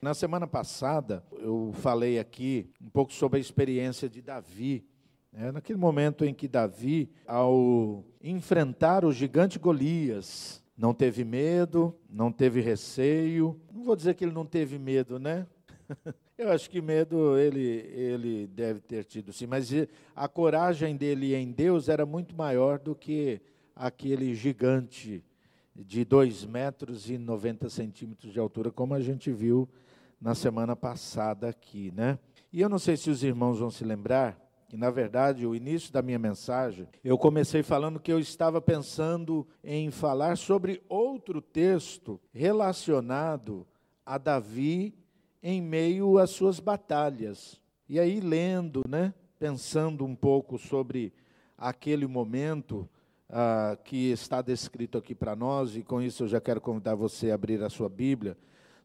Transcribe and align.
Na 0.00 0.12
semana 0.12 0.46
passada, 0.46 1.24
eu 1.38 1.72
falei 1.74 2.18
aqui 2.18 2.68
um 2.80 2.90
pouco 2.90 3.12
sobre 3.12 3.38
a 3.38 3.40
experiência 3.40 4.08
de 4.08 4.20
Davi. 4.20 4.84
Né? 5.32 5.50
Naquele 5.50 5.78
momento 5.78 6.24
em 6.24 6.34
que 6.34 6.46
Davi, 6.46 7.10
ao 7.26 8.04
enfrentar 8.22 9.04
o 9.06 9.12
gigante 9.12 9.58
Golias, 9.58 10.62
não 10.76 10.92
teve 10.92 11.24
medo, 11.24 11.96
não 12.10 12.30
teve 12.30 12.60
receio. 12.60 13.58
Não 13.72 13.84
vou 13.84 13.96
dizer 13.96 14.14
que 14.14 14.24
ele 14.24 14.32
não 14.32 14.44
teve 14.44 14.78
medo, 14.78 15.18
né? 15.18 15.46
Eu 16.36 16.50
acho 16.50 16.68
que 16.68 16.82
medo 16.82 17.38
ele, 17.38 17.64
ele 17.90 18.46
deve 18.48 18.80
ter 18.80 19.02
tido 19.04 19.32
sim, 19.32 19.46
mas 19.46 19.70
a 20.14 20.28
coragem 20.28 20.94
dele 20.94 21.34
em 21.34 21.50
Deus 21.50 21.88
era 21.88 22.04
muito 22.04 22.36
maior 22.36 22.78
do 22.78 22.94
que 22.94 23.40
aquele 23.74 24.34
gigante 24.34 25.24
de 25.74 26.04
2 26.04 26.44
metros 26.44 27.08
e 27.08 27.16
90 27.16 27.70
centímetros 27.70 28.34
de 28.34 28.38
altura, 28.38 28.70
como 28.70 28.92
a 28.92 29.00
gente 29.00 29.32
viu 29.32 29.66
na 30.26 30.34
semana 30.34 30.74
passada 30.74 31.48
aqui, 31.48 31.92
né? 31.94 32.18
E 32.52 32.60
eu 32.60 32.68
não 32.68 32.80
sei 32.80 32.96
se 32.96 33.08
os 33.08 33.22
irmãos 33.22 33.60
vão 33.60 33.70
se 33.70 33.84
lembrar, 33.84 34.36
que 34.68 34.76
na 34.76 34.90
verdade 34.90 35.46
o 35.46 35.54
início 35.54 35.92
da 35.92 36.02
minha 36.02 36.18
mensagem, 36.18 36.88
eu 37.04 37.16
comecei 37.16 37.62
falando 37.62 38.00
que 38.00 38.12
eu 38.12 38.18
estava 38.18 38.60
pensando 38.60 39.46
em 39.62 39.88
falar 39.92 40.36
sobre 40.36 40.82
outro 40.88 41.40
texto 41.40 42.20
relacionado 42.32 43.64
a 44.04 44.18
Davi 44.18 44.98
em 45.40 45.62
meio 45.62 46.18
às 46.18 46.30
suas 46.30 46.58
batalhas. 46.58 47.60
E 47.88 48.00
aí, 48.00 48.18
lendo, 48.18 48.82
né, 48.88 49.14
pensando 49.38 50.04
um 50.04 50.16
pouco 50.16 50.58
sobre 50.58 51.12
aquele 51.56 52.08
momento 52.08 52.88
ah, 53.30 53.78
que 53.84 54.10
está 54.10 54.42
descrito 54.42 54.98
aqui 54.98 55.14
para 55.14 55.36
nós, 55.36 55.76
e 55.76 55.84
com 55.84 56.02
isso 56.02 56.24
eu 56.24 56.28
já 56.28 56.40
quero 56.40 56.60
convidar 56.60 56.96
você 56.96 57.30
a 57.30 57.36
abrir 57.36 57.62
a 57.62 57.70
sua 57.70 57.88
Bíblia, 57.88 58.36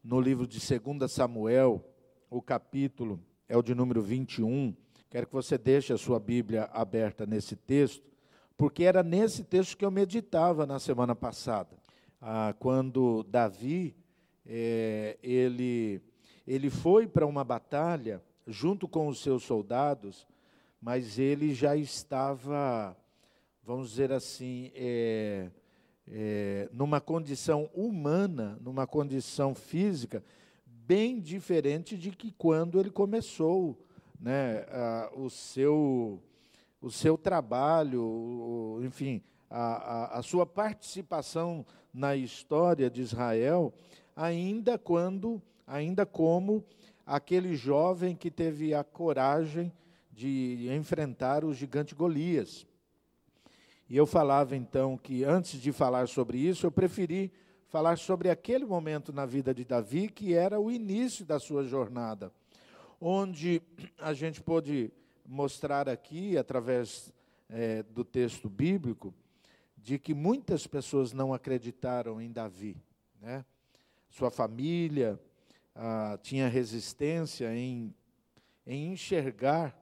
no 0.03 0.19
livro 0.19 0.47
de 0.47 0.59
2 0.59 1.11
Samuel, 1.11 1.83
o 2.29 2.41
capítulo 2.41 3.19
é 3.47 3.55
o 3.55 3.61
de 3.61 3.75
número 3.75 4.01
21. 4.01 4.75
Quero 5.09 5.27
que 5.27 5.33
você 5.33 5.57
deixe 5.57 5.93
a 5.93 5.97
sua 5.97 6.19
Bíblia 6.19 6.69
aberta 6.73 7.25
nesse 7.25 7.55
texto, 7.55 8.09
porque 8.57 8.83
era 8.83 9.03
nesse 9.03 9.43
texto 9.43 9.77
que 9.77 9.85
eu 9.85 9.91
meditava 9.91 10.65
na 10.65 10.79
semana 10.79 11.15
passada, 11.15 11.77
ah, 12.21 12.55
quando 12.59 13.23
Davi, 13.23 13.95
é, 14.45 15.17
ele 15.21 16.01
ele 16.47 16.69
foi 16.69 17.07
para 17.07 17.25
uma 17.25 17.43
batalha 17.43 18.21
junto 18.47 18.87
com 18.87 19.07
os 19.07 19.21
seus 19.21 19.43
soldados, 19.43 20.27
mas 20.81 21.19
ele 21.19 21.53
já 21.53 21.75
estava, 21.75 22.97
vamos 23.63 23.91
dizer 23.91 24.11
assim, 24.11 24.71
é, 24.73 25.51
é, 26.07 26.69
numa 26.71 27.01
condição 27.01 27.69
humana, 27.73 28.57
numa 28.61 28.85
condição 28.87 29.53
física, 29.55 30.23
bem 30.65 31.19
diferente 31.19 31.97
de 31.97 32.11
que 32.11 32.31
quando 32.31 32.79
ele 32.79 32.89
começou 32.89 33.77
né, 34.19 34.65
a, 34.69 35.11
o, 35.15 35.29
seu, 35.29 36.21
o 36.81 36.91
seu 36.91 37.17
trabalho, 37.17 38.03
o, 38.03 38.79
enfim, 38.83 39.21
a, 39.49 40.15
a, 40.15 40.19
a 40.19 40.21
sua 40.21 40.45
participação 40.45 41.65
na 41.93 42.15
história 42.15 42.89
de 42.89 43.01
Israel, 43.01 43.73
ainda 44.15 44.77
quando 44.77 45.41
ainda 45.71 46.05
como 46.05 46.63
aquele 47.05 47.55
jovem 47.55 48.13
que 48.13 48.29
teve 48.29 48.73
a 48.73 48.83
coragem 48.83 49.71
de 50.11 50.67
enfrentar 50.77 51.45
o 51.45 51.53
gigante 51.53 51.95
Golias. 51.95 52.67
E 53.91 53.97
eu 53.97 54.05
falava 54.05 54.55
então 54.55 54.97
que 54.97 55.25
antes 55.25 55.61
de 55.61 55.73
falar 55.73 56.07
sobre 56.07 56.37
isso, 56.37 56.65
eu 56.65 56.71
preferi 56.71 57.29
falar 57.67 57.97
sobre 57.97 58.29
aquele 58.29 58.63
momento 58.63 59.11
na 59.11 59.25
vida 59.25 59.53
de 59.53 59.65
Davi, 59.65 60.07
que 60.07 60.33
era 60.33 60.57
o 60.57 60.71
início 60.71 61.25
da 61.25 61.37
sua 61.41 61.65
jornada, 61.65 62.31
onde 63.01 63.61
a 63.99 64.13
gente 64.13 64.41
pôde 64.41 64.93
mostrar 65.25 65.89
aqui, 65.89 66.37
através 66.37 67.11
é, 67.49 67.83
do 67.83 68.05
texto 68.05 68.49
bíblico, 68.49 69.13
de 69.75 69.99
que 69.99 70.13
muitas 70.13 70.65
pessoas 70.65 71.11
não 71.11 71.33
acreditaram 71.33 72.21
em 72.21 72.31
Davi. 72.31 72.77
Né? 73.19 73.43
Sua 74.09 74.31
família, 74.31 75.19
ah, 75.75 76.17
tinha 76.23 76.47
resistência 76.47 77.53
em, 77.53 77.93
em 78.65 78.93
enxergar 78.93 79.77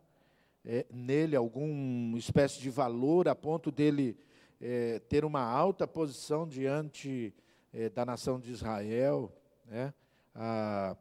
é, 0.66 0.86
nele 0.92 1.36
alguma 1.36 2.18
espécie 2.18 2.59
de 2.59 2.70
valor 2.70 3.28
a 3.28 3.36
ponto 3.36 3.72
dele 3.72 4.18
é, 4.59 5.00
ter 5.00 5.24
uma 5.24 5.42
alta 5.42 5.88
posição 5.88 6.47
diante 6.47 7.34
é, 7.74 7.90
da 7.90 8.06
nação 8.06 8.40
de 8.40 8.52
Israel. 8.52 9.31
Né? 9.66 9.94
Ah, 10.36 10.96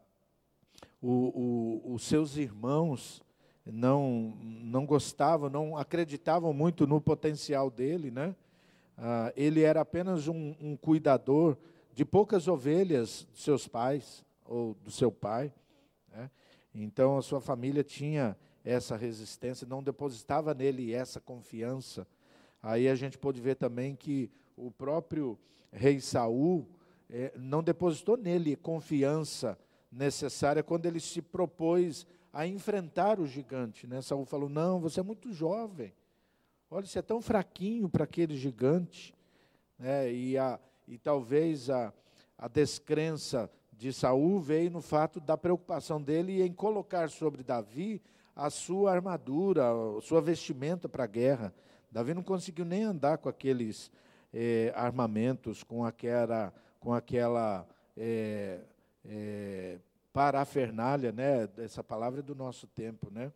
o, 1.02 1.82
o, 1.84 1.94
os 1.94 2.04
seus 2.04 2.36
irmãos 2.36 3.22
não, 3.66 4.36
não 4.42 4.86
gostavam, 4.86 5.50
não 5.50 5.76
acreditavam 5.76 6.52
muito 6.52 6.86
no 6.86 7.00
potencial 7.00 7.70
dele. 7.70 8.10
Né? 8.10 8.34
Ah, 8.96 9.32
ele 9.36 9.62
era 9.62 9.80
apenas 9.80 10.28
um, 10.28 10.54
um 10.60 10.76
cuidador 10.76 11.56
de 11.94 12.04
poucas 12.04 12.46
ovelhas 12.46 13.26
de 13.32 13.40
seus 13.40 13.66
pais 13.66 14.24
ou 14.44 14.74
do 14.74 14.90
seu 14.90 15.10
pai. 15.10 15.52
Né? 16.12 16.30
Então 16.74 17.18
a 17.18 17.22
sua 17.22 17.40
família 17.40 17.82
tinha 17.82 18.36
essa 18.68 18.96
resistência, 18.96 19.66
não 19.66 19.82
depositava 19.82 20.52
nele 20.52 20.92
essa 20.92 21.18
confiança. 21.18 22.06
Aí 22.62 22.86
a 22.86 22.94
gente 22.94 23.16
pode 23.16 23.40
ver 23.40 23.56
também 23.56 23.96
que 23.96 24.30
o 24.54 24.70
próprio 24.70 25.38
rei 25.72 26.00
Saul 26.00 26.68
é, 27.08 27.32
não 27.34 27.62
depositou 27.62 28.18
nele 28.18 28.56
confiança 28.56 29.58
necessária 29.90 30.62
quando 30.62 30.84
ele 30.84 31.00
se 31.00 31.22
propôs 31.22 32.06
a 32.30 32.46
enfrentar 32.46 33.18
o 33.18 33.26
gigante. 33.26 33.86
Né? 33.86 34.02
Saul 34.02 34.26
falou: 34.26 34.50
Não, 34.50 34.80
você 34.80 35.00
é 35.00 35.02
muito 35.02 35.32
jovem. 35.32 35.94
Olha, 36.70 36.84
você 36.84 36.98
é 36.98 37.02
tão 37.02 37.22
fraquinho 37.22 37.88
para 37.88 38.04
aquele 38.04 38.36
gigante. 38.36 39.14
Né? 39.78 40.12
E, 40.12 40.36
a, 40.36 40.60
e 40.86 40.98
talvez 40.98 41.70
a, 41.70 41.90
a 42.36 42.48
descrença 42.48 43.50
de 43.72 43.94
Saul 43.94 44.40
veio 44.40 44.70
no 44.70 44.82
fato 44.82 45.20
da 45.20 45.38
preocupação 45.38 46.02
dele 46.02 46.42
em 46.42 46.52
colocar 46.52 47.08
sobre 47.08 47.42
Davi 47.42 48.02
a 48.38 48.50
sua 48.50 48.92
armadura, 48.92 49.64
a 49.98 50.00
sua 50.00 50.20
vestimenta 50.20 50.88
para 50.88 51.02
a 51.02 51.08
guerra. 51.08 51.52
Davi 51.90 52.14
não 52.14 52.22
conseguiu 52.22 52.64
nem 52.64 52.84
andar 52.84 53.18
com 53.18 53.28
aqueles 53.28 53.90
eh, 54.32 54.72
armamentos, 54.76 55.64
com 55.64 55.84
aquela, 55.84 56.54
com 56.78 56.94
aquela 56.94 57.66
eh, 57.96 58.60
eh, 59.04 59.78
parafernália, 60.12 61.10
né? 61.10 61.48
Essa 61.58 61.82
palavra 61.82 62.20
é 62.20 62.22
do 62.22 62.36
nosso 62.36 62.68
tempo, 62.68 63.10
né? 63.10 63.32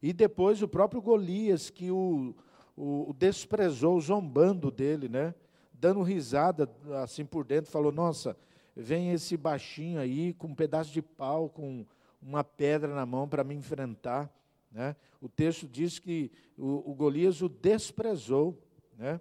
E 0.00 0.12
depois 0.12 0.62
o 0.62 0.68
próprio 0.68 1.02
Golias 1.02 1.68
que 1.68 1.90
o, 1.90 2.32
o, 2.76 3.10
o 3.10 3.12
desprezou, 3.12 4.00
zombando 4.00 4.70
dele, 4.70 5.08
né? 5.08 5.34
Dando 5.74 6.02
risada 6.02 6.70
assim 7.02 7.24
por 7.24 7.44
dentro, 7.44 7.68
falou: 7.68 7.90
Nossa, 7.90 8.36
vem 8.76 9.10
esse 9.10 9.36
baixinho 9.36 9.98
aí 9.98 10.34
com 10.34 10.46
um 10.46 10.54
pedaço 10.54 10.92
de 10.92 11.02
pau, 11.02 11.48
com 11.48 11.84
uma 12.20 12.44
pedra 12.44 12.94
na 12.94 13.06
mão 13.06 13.28
para 13.28 13.44
me 13.44 13.54
enfrentar. 13.54 14.32
Né? 14.70 14.94
O 15.20 15.28
texto 15.28 15.66
diz 15.66 15.98
que 15.98 16.30
o, 16.56 16.90
o 16.90 16.94
Golias 16.94 17.42
o 17.42 17.48
desprezou, 17.48 18.56
né? 18.96 19.20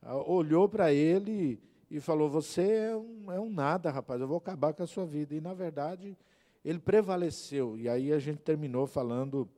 Ah, 0.00 0.16
olhou 0.16 0.68
para 0.68 0.92
ele 0.92 1.60
e 1.90 2.00
falou: 2.00 2.30
Você 2.30 2.62
é 2.62 2.96
um, 2.96 3.32
é 3.32 3.40
um 3.40 3.50
nada, 3.50 3.90
rapaz, 3.90 4.20
eu 4.20 4.28
vou 4.28 4.38
acabar 4.38 4.72
com 4.72 4.82
a 4.82 4.86
sua 4.86 5.04
vida. 5.04 5.34
E, 5.34 5.40
na 5.40 5.54
verdade, 5.54 6.16
ele 6.64 6.78
prevaleceu. 6.78 7.76
E 7.78 7.88
aí 7.88 8.12
a 8.12 8.18
gente 8.18 8.38
terminou 8.38 8.86
falando 8.86 9.48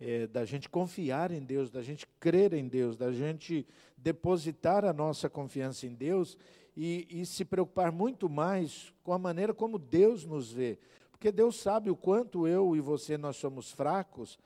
é, 0.00 0.26
da 0.26 0.44
gente 0.44 0.68
confiar 0.68 1.30
em 1.30 1.40
Deus, 1.40 1.70
da 1.70 1.82
gente 1.82 2.06
crer 2.18 2.54
em 2.54 2.66
Deus, 2.66 2.96
da 2.96 3.12
gente 3.12 3.66
depositar 3.96 4.84
a 4.84 4.92
nossa 4.92 5.28
confiança 5.28 5.86
em 5.86 5.94
Deus 5.94 6.38
e, 6.76 7.06
e 7.10 7.26
se 7.26 7.44
preocupar 7.44 7.92
muito 7.92 8.28
mais 8.28 8.92
com 9.02 9.12
a 9.12 9.18
maneira 9.18 9.52
como 9.52 9.78
Deus 9.78 10.24
nos 10.24 10.52
vê. 10.52 10.78
Porque 11.20 11.30
Deus 11.30 11.56
sabe 11.56 11.90
o 11.90 11.96
quanto 11.96 12.48
eu 12.48 12.74
e 12.74 12.80
você 12.80 13.18
nós 13.18 13.36
somos 13.36 13.70
fracos 13.70 14.38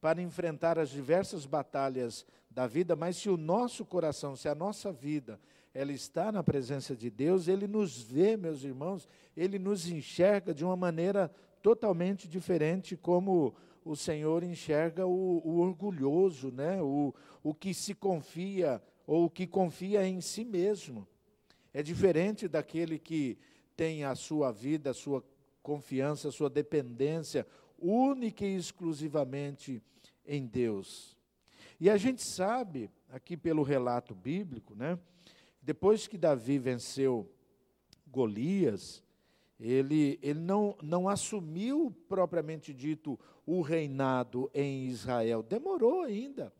para 0.00 0.20
enfrentar 0.20 0.76
as 0.76 0.90
diversas 0.90 1.46
batalhas 1.46 2.26
da 2.50 2.66
vida, 2.66 2.96
mas 2.96 3.16
se 3.16 3.30
o 3.30 3.36
nosso 3.36 3.84
coração, 3.84 4.34
se 4.34 4.48
a 4.48 4.54
nossa 4.54 4.90
vida, 4.90 5.38
ela 5.72 5.92
está 5.92 6.32
na 6.32 6.42
presença 6.42 6.96
de 6.96 7.10
Deus, 7.10 7.46
ele 7.46 7.68
nos 7.68 8.02
vê, 8.02 8.36
meus 8.36 8.64
irmãos, 8.64 9.08
ele 9.36 9.56
nos 9.56 9.88
enxerga 9.88 10.52
de 10.52 10.64
uma 10.64 10.74
maneira 10.74 11.30
totalmente 11.62 12.26
diferente 12.26 12.96
como 12.96 13.54
o 13.84 13.94
Senhor 13.94 14.42
enxerga 14.42 15.06
o, 15.06 15.40
o 15.44 15.60
orgulhoso, 15.60 16.50
né? 16.50 16.82
o, 16.82 17.14
o 17.40 17.54
que 17.54 17.72
se 17.72 17.94
confia 17.94 18.82
ou 19.06 19.26
o 19.26 19.30
que 19.30 19.46
confia 19.46 20.04
em 20.04 20.20
si 20.20 20.44
mesmo. 20.44 21.06
É 21.72 21.84
diferente 21.84 22.48
daquele 22.48 22.98
que 22.98 23.38
tem 23.76 24.02
a 24.02 24.16
sua 24.16 24.50
vida, 24.50 24.90
a 24.90 24.94
sua 24.94 25.22
confiança, 25.66 26.30
sua 26.30 26.48
dependência 26.48 27.44
única 27.76 28.46
e 28.46 28.54
exclusivamente 28.54 29.82
em 30.24 30.46
Deus. 30.46 31.16
E 31.80 31.90
a 31.90 31.96
gente 31.96 32.22
sabe, 32.22 32.88
aqui 33.10 33.36
pelo 33.36 33.64
relato 33.64 34.14
bíblico, 34.14 34.76
né, 34.76 34.96
depois 35.60 36.06
que 36.06 36.16
Davi 36.16 36.56
venceu 36.56 37.28
Golias, 38.06 39.02
Ele, 39.58 40.20
ele 40.22 40.38
não, 40.38 40.76
não 40.80 41.08
assumiu 41.08 41.92
propriamente 42.08 42.72
dito 42.72 43.18
o 43.44 43.60
reinado 43.60 44.48
em 44.54 44.86
Israel, 44.86 45.42
demorou 45.42 46.02
ainda. 46.02 46.52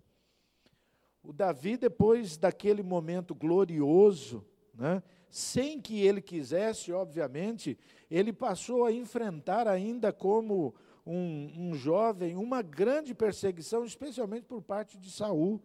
O 1.22 1.32
Davi, 1.32 1.76
depois 1.76 2.36
daquele 2.36 2.82
momento 2.82 3.36
glorioso, 3.36 4.44
né, 4.74 5.00
sem 5.30 5.80
que 5.80 6.00
ele 6.00 6.20
quisesse, 6.20 6.92
obviamente, 6.92 7.78
ele 8.10 8.32
passou 8.32 8.84
a 8.84 8.92
enfrentar 8.92 9.66
ainda 9.66 10.12
como 10.12 10.74
um, 11.06 11.52
um 11.56 11.74
jovem 11.74 12.36
uma 12.36 12.62
grande 12.62 13.14
perseguição, 13.14 13.84
especialmente 13.84 14.44
por 14.44 14.60
parte 14.60 14.98
de 14.98 15.10
Saul, 15.10 15.62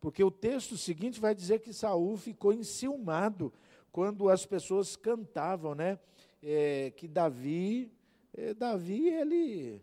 porque 0.00 0.22
o 0.22 0.30
texto 0.30 0.76
seguinte 0.76 1.20
vai 1.20 1.34
dizer 1.34 1.60
que 1.60 1.72
Saul 1.72 2.16
ficou 2.16 2.52
enciumado 2.52 3.52
quando 3.90 4.28
as 4.28 4.44
pessoas 4.44 4.94
cantavam, 4.94 5.74
né, 5.74 5.98
é, 6.42 6.92
que 6.96 7.08
Davi, 7.08 7.90
é, 8.32 8.52
Davi 8.52 9.08
ele 9.08 9.82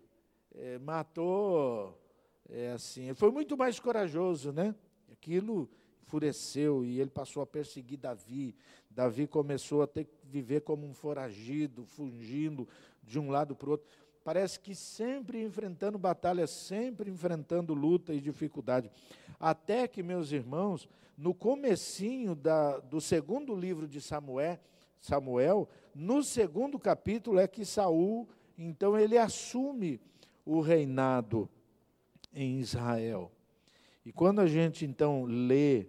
é, 0.56 0.78
matou, 0.78 2.00
é, 2.50 2.72
assim, 2.72 3.06
ele 3.06 3.16
foi 3.16 3.32
muito 3.32 3.58
mais 3.58 3.80
corajoso, 3.80 4.52
né? 4.52 4.76
Aquilo 5.12 5.70
enfureceu 6.02 6.86
e 6.86 7.00
ele 7.00 7.10
passou 7.10 7.42
a 7.42 7.48
perseguir 7.48 7.98
Davi. 7.98 8.56
Davi 8.90 9.26
começou 9.26 9.82
a 9.82 9.88
ter 9.88 10.08
viver 10.34 10.62
como 10.62 10.88
um 10.88 10.94
foragido, 10.94 11.86
fugindo 11.86 12.68
de 13.04 13.20
um 13.20 13.30
lado 13.30 13.56
para 13.56 13.68
o 13.68 13.72
outro. 13.74 13.88
Parece 14.24 14.60
que 14.60 14.74
sempre 14.74 15.44
enfrentando 15.44 16.00
batalha, 16.00 16.48
sempre 16.48 17.12
enfrentando 17.12 17.74
luta 17.76 18.14
e 18.14 18.20
dificuldade. 18.20 18.90
Até 19.40 19.88
que, 19.88 20.02
meus 20.02 20.32
irmãos, 20.32 20.90
no 21.16 21.36
comecinho 21.36 22.34
da, 22.34 22.80
do 22.80 23.00
segundo 23.00 23.56
livro 23.56 23.88
de 23.88 24.02
Samuel, 24.02 24.60
Samuel, 25.00 25.70
no 25.94 26.24
segundo 26.24 26.80
capítulo 26.80 27.38
é 27.38 27.48
que 27.48 27.64
Saul, 27.64 28.28
então 28.58 28.98
ele 28.98 29.18
assume 29.18 30.00
o 30.46 30.62
reinado 30.62 31.48
em 32.34 32.60
Israel. 32.60 33.32
E 34.06 34.12
quando 34.12 34.40
a 34.40 34.48
gente 34.48 34.86
então 34.86 35.26
lê 35.26 35.88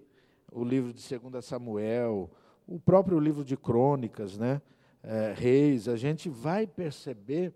o 0.52 0.62
livro 0.64 0.92
de 0.92 1.18
2 1.18 1.44
Samuel, 1.44 2.30
o 2.66 2.78
próprio 2.78 3.18
livro 3.18 3.44
de 3.44 3.56
crônicas, 3.56 4.38
né, 4.38 4.60
é, 5.02 5.34
reis, 5.36 5.88
a 5.88 5.96
gente 5.96 6.28
vai 6.28 6.66
perceber 6.66 7.52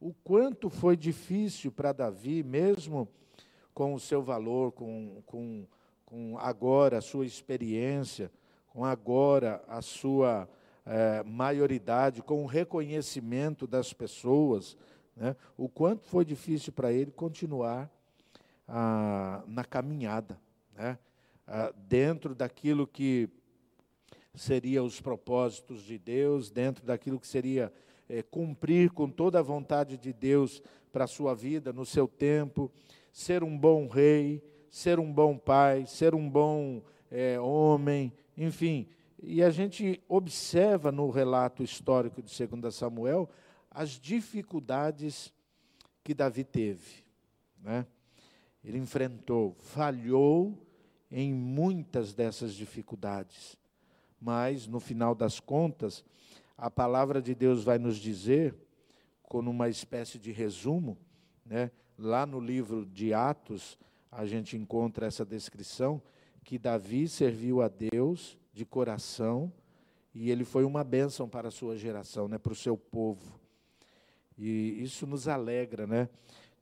o 0.00 0.12
quanto 0.24 0.68
foi 0.68 0.96
difícil 0.96 1.70
para 1.70 1.92
Davi, 1.92 2.42
mesmo 2.42 3.08
com 3.72 3.94
o 3.94 4.00
seu 4.00 4.22
valor, 4.22 4.72
com, 4.72 5.22
com, 5.24 5.66
com 6.04 6.36
agora 6.38 6.98
a 6.98 7.00
sua 7.00 7.24
experiência, 7.24 8.30
com 8.68 8.84
agora 8.84 9.62
a 9.68 9.80
sua 9.80 10.48
é, 10.84 11.22
maioridade, 11.22 12.22
com 12.22 12.42
o 12.42 12.46
reconhecimento 12.46 13.66
das 13.66 13.92
pessoas, 13.92 14.76
né, 15.16 15.36
o 15.56 15.68
quanto 15.68 16.06
foi 16.06 16.24
difícil 16.24 16.72
para 16.72 16.92
ele 16.92 17.10
continuar 17.10 17.90
ah, 18.66 19.42
na 19.46 19.64
caminhada, 19.64 20.38
né, 20.76 20.98
ah, 21.46 21.72
dentro 21.88 22.34
daquilo 22.34 22.86
que 22.86 23.28
seria 24.38 24.82
os 24.82 25.00
propósitos 25.00 25.82
de 25.82 25.98
Deus, 25.98 26.50
dentro 26.50 26.86
daquilo 26.86 27.20
que 27.20 27.26
seria 27.26 27.72
é, 28.08 28.22
cumprir 28.22 28.90
com 28.90 29.10
toda 29.10 29.38
a 29.38 29.42
vontade 29.42 29.98
de 29.98 30.12
Deus 30.12 30.62
para 30.92 31.04
a 31.04 31.08
sua 31.08 31.34
vida, 31.34 31.72
no 31.72 31.84
seu 31.84 32.08
tempo, 32.08 32.70
ser 33.12 33.42
um 33.42 33.56
bom 33.56 33.86
rei, 33.88 34.42
ser 34.70 34.98
um 34.98 35.12
bom 35.12 35.36
pai, 35.36 35.86
ser 35.86 36.14
um 36.14 36.28
bom 36.28 36.82
é, 37.10 37.38
homem, 37.38 38.12
enfim. 38.36 38.88
E 39.20 39.42
a 39.42 39.50
gente 39.50 40.00
observa 40.08 40.92
no 40.92 41.10
relato 41.10 41.62
histórico 41.62 42.22
de 42.22 42.46
2 42.46 42.74
Samuel 42.74 43.28
as 43.70 43.90
dificuldades 43.90 45.32
que 46.04 46.14
Davi 46.14 46.44
teve. 46.44 47.04
Né? 47.60 47.86
Ele 48.64 48.78
enfrentou, 48.78 49.56
falhou 49.58 50.66
em 51.10 51.34
muitas 51.34 52.14
dessas 52.14 52.54
dificuldades. 52.54 53.57
Mas, 54.20 54.66
no 54.66 54.80
final 54.80 55.14
das 55.14 55.38
contas, 55.40 56.04
a 56.56 56.70
palavra 56.70 57.22
de 57.22 57.34
Deus 57.34 57.62
vai 57.62 57.78
nos 57.78 57.96
dizer, 57.96 58.54
com 59.22 59.40
uma 59.40 59.68
espécie 59.68 60.18
de 60.18 60.32
resumo, 60.32 60.98
né? 61.44 61.70
lá 61.98 62.24
no 62.24 62.40
livro 62.40 62.86
de 62.86 63.12
Atos, 63.12 63.78
a 64.10 64.24
gente 64.24 64.56
encontra 64.56 65.06
essa 65.06 65.24
descrição, 65.24 66.02
que 66.42 66.58
Davi 66.58 67.06
serviu 67.06 67.60
a 67.60 67.68
Deus 67.68 68.38
de 68.52 68.64
coração 68.64 69.52
e 70.14 70.30
ele 70.30 70.44
foi 70.44 70.64
uma 70.64 70.82
bênção 70.82 71.28
para 71.28 71.48
a 71.48 71.50
sua 71.50 71.76
geração, 71.76 72.26
né? 72.26 72.38
para 72.38 72.52
o 72.52 72.56
seu 72.56 72.76
povo. 72.76 73.38
E 74.36 74.82
isso 74.82 75.06
nos 75.06 75.28
alegra, 75.28 75.86
né? 75.86 76.08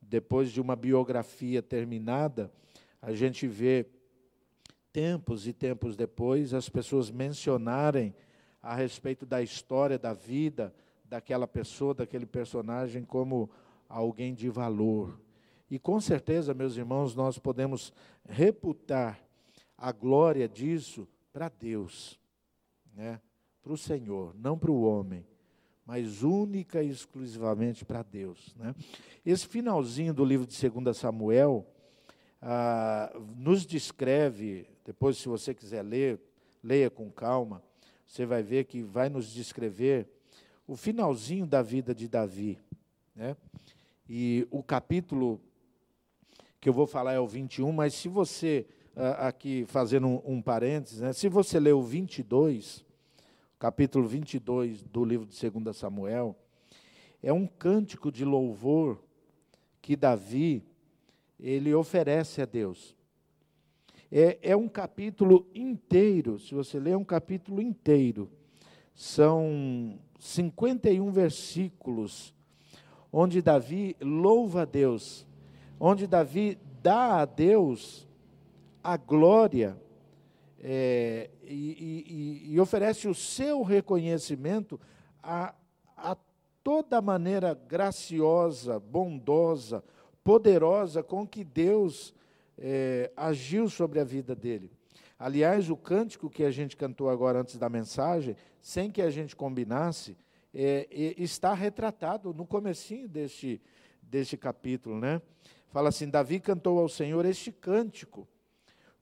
Depois 0.01 0.51
de 0.51 0.61
uma 0.61 0.75
biografia 0.75 1.63
terminada, 1.63 2.51
a 3.01 3.13
gente 3.13 3.47
vê 3.47 3.87
tempos 4.97 5.47
e 5.47 5.53
tempos 5.53 5.95
depois 5.95 6.55
as 6.55 6.71
pessoas 6.71 7.11
mencionarem 7.11 8.15
a 8.63 8.75
respeito 8.75 9.27
da 9.27 9.43
história, 9.43 9.99
da 9.99 10.15
vida 10.15 10.75
daquela 11.05 11.47
pessoa, 11.47 11.93
daquele 11.93 12.25
personagem 12.25 13.05
como 13.05 13.51
alguém 13.91 14.33
de 14.33 14.49
valor. 14.49 15.21
E 15.71 15.79
com 15.79 16.01
certeza, 16.01 16.55
meus 16.55 16.79
irmãos, 16.79 17.15
nós 17.15 17.39
podemos 17.39 17.93
reputar 18.27 19.21
a 19.77 19.93
glória 19.93 20.49
disso 20.49 21.07
para 21.31 21.51
Deus, 21.51 22.19
né? 22.95 23.21
para 23.63 23.75
o 23.75 23.77
Senhor, 23.77 24.35
não 24.35 24.59
para 24.59 24.71
o 24.71 24.81
homem 24.81 25.27
mas 25.85 26.25
única 26.25 26.83
e 26.83 26.91
exclusivamente 26.91 27.85
para 27.85 28.03
Deus. 28.03 28.53
Né? 28.57 28.75
Esse 29.25 29.47
finalzinho 29.47 30.13
do 30.13 30.25
livro 30.25 30.45
de 30.45 30.69
2 30.69 30.97
Samuel 30.97 31.65
ah, 32.43 33.13
nos 33.37 33.65
descreve, 33.65 34.67
depois, 34.87 35.19
se 35.19 35.29
você 35.29 35.53
quiser 35.53 35.83
ler, 35.83 36.21
leia 36.63 36.89
com 36.89 37.11
calma, 37.11 37.61
você 38.07 38.25
vai 38.25 38.41
ver 38.41 38.67
que 38.67 38.83
vai 38.83 39.09
nos 39.09 39.33
descrever 39.33 40.09
o 40.65 40.77
finalzinho 40.77 41.45
da 41.45 41.61
vida 41.61 41.93
de 41.93 42.07
Davi. 42.07 42.57
Né? 43.13 43.37
E 44.09 44.47
o 44.49 44.63
capítulo 44.63 45.41
que 46.61 46.69
eu 46.69 46.73
vou 46.73 46.87
falar 46.87 47.15
é 47.15 47.19
o 47.19 47.27
21, 47.27 47.73
mas 47.73 47.95
se 47.95 48.09
você, 48.09 48.65
ah, 48.95 49.27
aqui 49.27 49.65
fazendo 49.67 50.07
um, 50.07 50.23
um 50.25 50.41
parênteses, 50.41 51.01
né, 51.01 51.13
se 51.13 51.29
você 51.29 51.59
ler 51.59 51.73
o 51.73 51.83
22, 51.83 52.85
capítulo 53.59 54.07
22 54.07 54.85
do 54.85 55.05
livro 55.05 55.27
de 55.27 55.51
2 55.51 55.77
Samuel, 55.77 56.37
é 57.21 57.33
um 57.33 57.45
cântico 57.45 58.13
de 58.13 58.25
louvor 58.25 59.03
que 59.83 59.97
Davi 59.97 60.63
ele 61.41 61.75
oferece 61.75 62.41
a 62.41 62.45
Deus. 62.45 62.96
É, 64.11 64.39
é 64.43 64.57
um 64.57 64.69
capítulo 64.69 65.47
inteiro, 65.55 66.39
se 66.39 66.55
você 66.55 66.79
ler, 66.79 66.93
é 66.93 66.97
um 66.97 67.05
capítulo 67.05 67.61
inteiro. 67.61 68.31
São 68.95 69.99
51 70.19 71.11
versículos, 71.11 72.35
onde 73.13 73.43
Davi 73.43 73.97
louva 74.01 74.63
a 74.63 74.65
Deus, 74.65 75.27
onde 75.79 76.07
Davi 76.07 76.59
dá 76.83 77.21
a 77.21 77.25
Deus 77.25 78.07
a 78.83 78.97
glória 78.97 79.77
é, 80.61 81.29
e, 81.43 82.47
e, 82.49 82.55
e, 82.55 82.61
oferece 82.61 83.09
o 83.09 83.15
seu 83.15 83.63
reconhecimento 83.63 84.81
a, 85.23 85.55
a 85.97 86.17
toda 86.63 87.03
maneira 87.03 87.55
graciosa, 87.55 88.81
bondosa, 88.81 89.85
poderosa 90.25 91.03
com 91.03 91.27
que 91.27 91.45
Deus 91.45 92.15
é, 92.59 93.11
agiu 93.17 93.69
sobre 93.69 94.01
a 94.01 94.05
vida 94.05 94.35
dele. 94.35 94.71
Aliás, 95.19 95.71
o 95.71 95.77
cântico 95.77 96.29
que 96.29 96.45
a 96.45 96.51
gente 96.51 96.77
cantou 96.77 97.09
agora 97.09 97.41
antes 97.41 97.59
da 97.59 97.69
mensagem, 97.69 98.37
sem 98.61 98.91
que 98.91 99.01
a 99.01 99.11
gente 99.11 99.35
combinasse, 99.35 100.17
é, 100.53 100.87
está 101.17 101.55
retratado 101.55 102.33
no 102.35 102.47
comecinho 102.47 103.09
deste, 103.09 103.61
deste 104.03 104.37
capítulo, 104.37 104.99
né? 104.99 105.21
Fala 105.69 105.89
assim: 105.89 106.09
Davi 106.09 106.41
cantou 106.41 106.79
ao 106.79 106.89
Senhor 106.89 107.25
este 107.25 107.53
cântico 107.53 108.27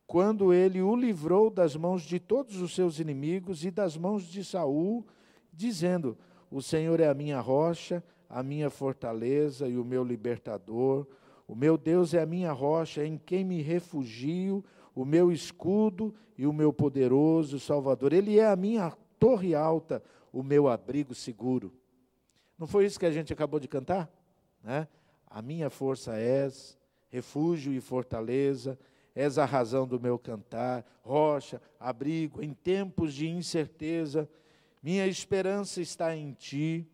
quando 0.06 0.52
ele 0.52 0.82
o 0.82 0.94
livrou 0.94 1.50
das 1.50 1.76
mãos 1.76 2.02
de 2.02 2.20
todos 2.20 2.60
os 2.60 2.74
seus 2.74 2.98
inimigos 2.98 3.64
e 3.64 3.70
das 3.70 3.96
mãos 3.96 4.24
de 4.24 4.44
Saul, 4.44 5.06
dizendo: 5.52 6.16
O 6.50 6.60
Senhor 6.60 7.00
é 7.00 7.08
a 7.08 7.14
minha 7.14 7.40
rocha, 7.40 8.02
a 8.28 8.42
minha 8.42 8.70
fortaleza 8.70 9.68
e 9.68 9.76
o 9.76 9.84
meu 9.84 10.04
libertador. 10.04 11.06
O 11.46 11.54
meu 11.54 11.76
Deus 11.76 12.14
é 12.14 12.22
a 12.22 12.26
minha 12.26 12.52
rocha, 12.52 13.04
em 13.04 13.18
quem 13.18 13.44
me 13.44 13.60
refugio, 13.60 14.64
o 14.94 15.04
meu 15.04 15.30
escudo 15.30 16.14
e 16.38 16.46
o 16.46 16.52
meu 16.52 16.72
poderoso 16.72 17.60
Salvador. 17.60 18.12
Ele 18.12 18.38
é 18.38 18.46
a 18.46 18.56
minha 18.56 18.90
torre 19.18 19.54
alta, 19.54 20.02
o 20.32 20.42
meu 20.42 20.68
abrigo 20.68 21.14
seguro. 21.14 21.72
Não 22.58 22.66
foi 22.66 22.86
isso 22.86 22.98
que 22.98 23.06
a 23.06 23.10
gente 23.10 23.32
acabou 23.32 23.60
de 23.60 23.68
cantar? 23.68 24.10
Né? 24.62 24.88
A 25.26 25.42
minha 25.42 25.68
força 25.68 26.16
és, 26.16 26.78
refúgio 27.10 27.72
e 27.72 27.80
fortaleza 27.80 28.78
és 29.14 29.38
a 29.38 29.44
razão 29.44 29.86
do 29.86 30.00
meu 30.00 30.18
cantar, 30.18 30.84
rocha, 31.02 31.62
abrigo, 31.78 32.42
em 32.42 32.52
tempos 32.52 33.14
de 33.14 33.28
incerteza. 33.28 34.28
Minha 34.82 35.06
esperança 35.06 35.80
está 35.80 36.16
em 36.16 36.32
ti. 36.32 36.86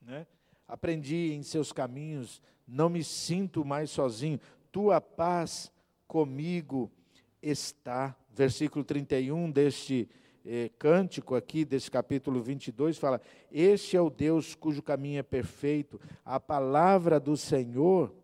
Né? 0.00 0.26
Aprendi 0.68 1.32
em 1.32 1.42
seus 1.42 1.72
caminhos, 1.72 2.42
não 2.66 2.88
me 2.88 3.04
sinto 3.04 3.64
mais 3.64 3.90
sozinho. 3.90 4.40
Tua 4.72 5.00
paz 5.00 5.70
comigo 6.06 6.90
está. 7.42 8.16
Versículo 8.34 8.84
31 8.84 9.50
deste 9.50 10.08
eh, 10.44 10.70
cântico 10.78 11.34
aqui, 11.34 11.64
desse 11.64 11.90
capítulo 11.90 12.42
22, 12.42 12.98
fala: 12.98 13.20
Este 13.50 13.96
é 13.96 14.00
o 14.00 14.10
Deus 14.10 14.54
cujo 14.54 14.82
caminho 14.82 15.18
é 15.18 15.22
perfeito, 15.22 16.00
a 16.24 16.38
palavra 16.38 17.18
do 17.18 17.36
Senhor 17.36 18.14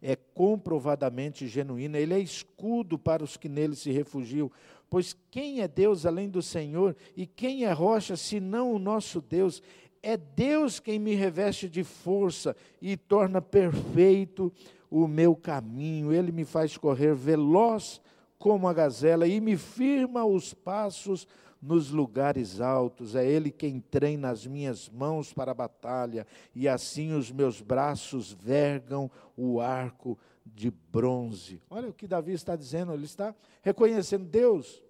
é 0.00 0.14
comprovadamente 0.14 1.48
genuína, 1.48 1.98
ele 1.98 2.14
é 2.14 2.20
escudo 2.20 2.98
para 2.98 3.24
os 3.24 3.36
que 3.36 3.48
nele 3.48 3.74
se 3.74 3.90
refugiam. 3.90 4.50
Pois 4.88 5.14
quem 5.30 5.60
é 5.60 5.68
Deus 5.68 6.06
além 6.06 6.30
do 6.30 6.40
Senhor? 6.40 6.96
E 7.16 7.26
quem 7.26 7.64
é 7.64 7.72
rocha 7.72 8.16
senão 8.16 8.72
o 8.72 8.78
nosso 8.78 9.20
Deus? 9.20 9.62
É 10.02 10.16
Deus 10.16 10.78
quem 10.80 10.98
me 10.98 11.14
reveste 11.14 11.68
de 11.68 11.82
força 11.82 12.56
e 12.80 12.96
torna 12.96 13.42
perfeito 13.42 14.52
o 14.90 15.06
meu 15.06 15.34
caminho. 15.34 16.12
Ele 16.12 16.32
me 16.32 16.44
faz 16.44 16.76
correr 16.76 17.14
veloz 17.14 18.00
como 18.38 18.68
a 18.68 18.72
gazela 18.72 19.26
e 19.26 19.40
me 19.40 19.56
firma 19.56 20.24
os 20.24 20.54
passos 20.54 21.26
nos 21.60 21.90
lugares 21.90 22.60
altos. 22.60 23.14
É 23.14 23.26
Ele 23.26 23.50
quem 23.50 23.80
treina 23.80 24.30
as 24.30 24.46
minhas 24.46 24.88
mãos 24.88 25.32
para 25.32 25.50
a 25.50 25.54
batalha, 25.54 26.26
e 26.54 26.68
assim 26.68 27.12
os 27.12 27.30
meus 27.30 27.60
braços 27.60 28.32
vergam 28.32 29.10
o 29.36 29.60
arco 29.60 30.18
de 30.46 30.70
bronze. 30.70 31.60
Olha 31.68 31.88
o 31.88 31.92
que 31.92 32.06
Davi 32.06 32.32
está 32.32 32.56
dizendo, 32.56 32.92
ele 32.92 33.04
está 33.04 33.34
reconhecendo 33.62 34.24
Deus. 34.24 34.82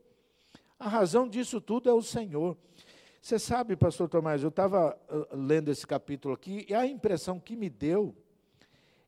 A 0.78 0.88
razão 0.88 1.28
disso 1.28 1.60
tudo 1.60 1.88
é 1.88 1.92
o 1.92 2.02
Senhor. 2.02 2.56
Você 3.20 3.38
sabe, 3.38 3.76
pastor 3.76 4.08
Tomás, 4.08 4.42
eu 4.42 4.48
estava 4.48 4.98
uh, 5.10 5.36
lendo 5.36 5.70
esse 5.70 5.86
capítulo 5.86 6.34
aqui, 6.34 6.66
e 6.68 6.74
a 6.74 6.86
impressão 6.86 7.38
que 7.38 7.56
me 7.56 7.68
deu 7.68 8.14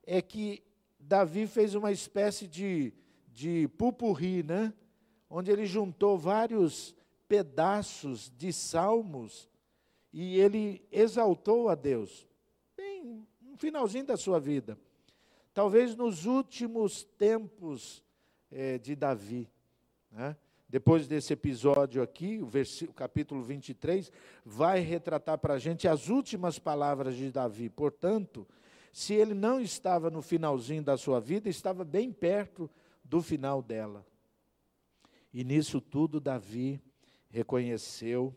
é 0.07 0.21
que 0.21 0.63
Davi 0.99 1.47
fez 1.47 1.75
uma 1.75 1.93
espécie 1.93 2.47
de 2.47 2.93
de 3.33 3.69
pupurri, 3.69 4.43
né? 4.43 4.73
onde 5.29 5.51
ele 5.51 5.65
juntou 5.65 6.19
vários 6.19 6.95
pedaços 7.29 8.31
de 8.37 8.53
salmos 8.53 9.49
e 10.13 10.39
ele 10.39 10.85
exaltou 10.91 11.69
a 11.69 11.75
Deus. 11.75 12.29
Bem, 12.77 13.27
no 13.41 13.57
finalzinho 13.57 14.05
da 14.05 14.17
sua 14.17 14.41
vida. 14.41 14.79
Talvez 15.55 15.95
nos 15.95 16.27
últimos 16.27 17.05
tempos 17.05 18.05
é, 18.51 18.79
de 18.79 18.97
Davi. 18.97 19.49
Né? 20.11 20.37
Depois 20.71 21.09
desse 21.09 21.33
episódio 21.33 22.01
aqui, 22.01 22.39
o, 22.41 22.47
versículo, 22.47 22.95
capítulo 22.95 23.43
23, 23.43 24.13
vai 24.45 24.79
retratar 24.79 25.37
para 25.37 25.55
a 25.55 25.59
gente 25.59 25.89
as 25.89 26.09
últimas 26.09 26.61
palavras 26.61 27.17
de 27.17 27.33
Davi. 27.33 27.69
Portanto, 27.69 28.47
se 28.93 29.13
ele 29.13 29.35
não 29.35 29.61
estava 29.61 30.11
no 30.11 30.23
finalzinho 30.23 30.81
da 30.81 30.97
sua 30.97 31.21
vida, 31.21 31.49
estava 31.49 31.85
bem 31.85 32.13
perto 32.13 32.71
do 33.05 33.21
final 33.21 33.61
dela. 33.61 34.07
E 35.35 35.43
nisso 35.43 35.81
tudo, 35.81 36.21
Davi 36.21 36.81
reconheceu 37.31 38.33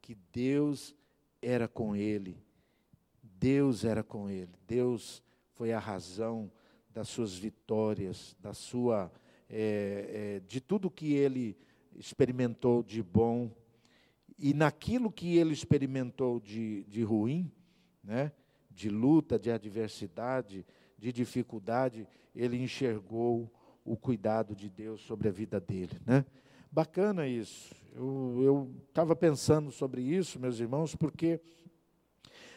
que 0.00 0.16
Deus 0.32 0.96
era 1.40 1.68
com 1.68 1.94
ele. 1.94 2.42
Deus 3.22 3.84
era 3.84 4.02
com 4.02 4.28
ele. 4.28 4.50
Deus 4.66 5.22
foi 5.52 5.72
a 5.72 5.78
razão 5.78 6.50
das 6.90 7.08
suas 7.08 7.36
vitórias, 7.36 8.36
da 8.40 8.52
sua, 8.52 9.12
é, 9.48 10.36
é, 10.38 10.40
de 10.46 10.60
tudo 10.60 10.90
que 10.90 11.14
ele 11.14 11.56
experimentou 11.96 12.82
de 12.82 13.02
bom 13.02 13.50
e 14.38 14.54
naquilo 14.54 15.10
que 15.10 15.36
ele 15.36 15.52
experimentou 15.52 16.38
de, 16.38 16.84
de 16.84 17.02
ruim, 17.02 17.50
né, 18.04 18.30
de 18.70 18.88
luta, 18.88 19.38
de 19.38 19.50
adversidade, 19.50 20.64
de 20.96 21.12
dificuldade, 21.12 22.06
ele 22.34 22.56
enxergou 22.62 23.50
o 23.84 23.96
cuidado 23.96 24.54
de 24.54 24.68
Deus 24.68 25.00
sobre 25.00 25.28
a 25.28 25.32
vida 25.32 25.58
dele, 25.58 25.98
né? 26.06 26.24
Bacana 26.70 27.26
isso. 27.26 27.74
Eu 27.94 28.70
estava 28.88 29.16
pensando 29.16 29.72
sobre 29.72 30.02
isso, 30.02 30.38
meus 30.38 30.60
irmãos, 30.60 30.94
porque 30.94 31.40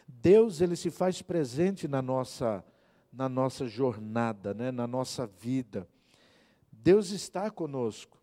Deus 0.05 0.59
ele 0.59 0.75
se 0.75 0.91
faz 0.91 1.21
presente 1.21 1.87
na 1.87 2.01
nossa 2.01 2.63
na 3.11 3.27
nossa 3.27 3.67
jornada, 3.67 4.53
né? 4.53 4.71
Na 4.71 4.87
nossa 4.87 5.25
vida. 5.25 5.87
Deus 6.83 7.11
está 7.11 7.51
conosco. 7.51 8.19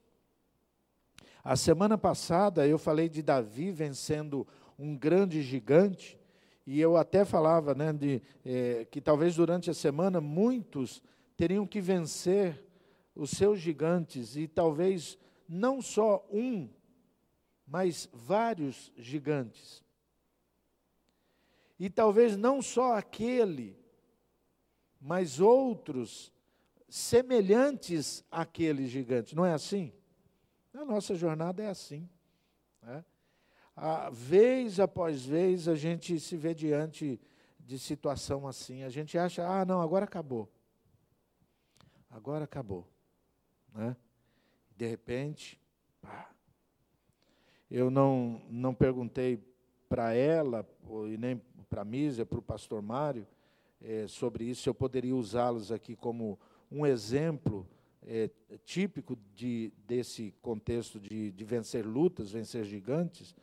A 1.45 1.55
semana 1.55 1.97
passada 1.97 2.67
eu 2.67 2.77
falei 2.77 3.09
de 3.09 3.23
Davi 3.23 3.71
vencendo 3.71 4.47
um 4.77 4.97
grande 4.97 5.43
gigante 5.43 6.19
e 6.67 6.81
eu 6.81 6.97
até 6.97 7.25
falava, 7.25 7.73
né, 7.75 7.93
de 7.93 8.21
é, 8.45 8.85
que 8.91 9.01
talvez 9.01 9.37
durante 9.37 9.71
a 9.71 9.75
semana 9.75 10.21
muitos 10.21 11.01
teriam 11.37 11.67
que 11.67 11.81
vencer 11.81 12.63
os 13.15 13.31
seus 13.31 13.59
gigantes, 13.59 14.37
e 14.37 14.47
talvez 14.47 15.19
não 15.49 15.81
só 15.81 16.25
um, 16.31 16.69
mas 17.67 18.09
vários 18.13 18.93
gigantes. 18.97 19.83
E 21.79 21.89
talvez 21.89 22.37
não 22.37 22.61
só 22.61 22.95
aquele, 22.95 23.77
mas 25.01 25.41
outros 25.41 26.33
semelhantes 26.89 28.25
àquele 28.31 28.87
gigante. 28.87 29.37
Não 29.37 29.45
é 29.45 29.53
assim? 29.53 29.93
A 30.73 30.85
nossa 30.85 31.15
jornada 31.15 31.63
é 31.63 31.69
assim. 31.69 32.09
Né? 32.83 33.05
A, 33.77 34.11
vez 34.11 34.81
após 34.81 35.25
vez 35.25 35.69
a 35.69 35.75
gente 35.75 36.19
se 36.19 36.37
vê 36.37 36.55
diante 36.55 37.21
de 37.59 37.79
situação 37.79 38.47
assim. 38.47 38.83
A 38.83 38.89
gente 38.89 39.19
acha, 39.19 39.47
ah, 39.47 39.65
não, 39.65 39.81
agora 39.81 40.05
acabou. 40.05 40.51
Agora 42.11 42.45
acabou. 42.45 42.89
Né? 43.75 43.97
De 44.77 44.87
repente, 44.87 45.61
pá. 46.01 46.31
eu 47.71 47.91
não, 47.91 48.41
não 48.49 48.73
perguntei 48.75 49.43
para 49.89 50.15
ela, 50.15 50.67
e 51.11 51.17
nem 51.17 51.43
para 51.69 51.83
a 51.83 51.85
Mísia, 51.85 52.25
para 52.25 52.39
o 52.39 52.43
pastor 52.43 52.81
Mário, 52.81 53.27
é, 53.81 54.07
sobre 54.07 54.45
isso, 54.45 54.69
eu 54.69 54.75
poderia 54.75 55.15
usá-los 55.15 55.71
aqui 55.71 55.95
como 55.95 56.39
um 56.71 56.87
exemplo 56.87 57.67
é, 58.07 58.31
típico 58.65 59.19
de, 59.35 59.73
desse 59.87 60.35
contexto 60.41 60.99
de, 60.99 61.31
de 61.33 61.45
vencer 61.45 61.87
lutas, 61.87 62.31
vencer 62.31 62.65
gigantes. 62.65 63.35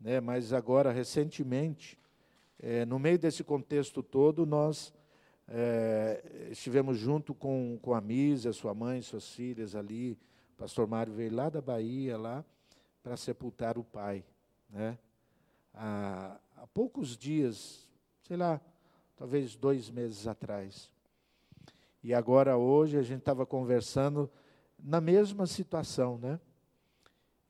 Né? 0.00 0.20
Mas 0.20 0.52
agora, 0.52 0.92
recentemente, 0.92 1.98
é, 2.58 2.84
no 2.84 2.98
meio 2.98 3.18
desse 3.18 3.42
contexto 3.42 4.02
todo, 4.02 4.44
nós 4.44 4.92
é, 5.48 6.48
estivemos 6.50 6.98
junto 6.98 7.34
com, 7.34 7.78
com 7.80 7.94
a 7.94 8.00
Misa, 8.00 8.52
sua 8.52 8.74
mãe, 8.74 9.02
suas 9.02 9.30
filhas 9.30 9.74
ali. 9.74 10.12
O 10.12 10.58
pastor 10.58 10.86
Mário 10.86 11.12
veio 11.12 11.34
lá 11.34 11.48
da 11.48 11.60
Bahia, 11.60 12.18
lá, 12.18 12.44
para 13.02 13.16
sepultar 13.16 13.78
o 13.78 13.84
pai. 13.84 14.24
Né? 14.68 14.98
Há, 15.72 16.38
há 16.56 16.66
poucos 16.66 17.16
dias, 17.16 17.88
sei 18.22 18.36
lá, 18.36 18.60
talvez 19.16 19.56
dois 19.56 19.90
meses 19.90 20.26
atrás. 20.26 20.90
E 22.02 22.14
agora, 22.14 22.56
hoje, 22.56 22.96
a 22.96 23.02
gente 23.02 23.18
estava 23.18 23.44
conversando 23.44 24.30
na 24.78 25.00
mesma 25.00 25.46
situação, 25.46 26.16
né? 26.16 26.40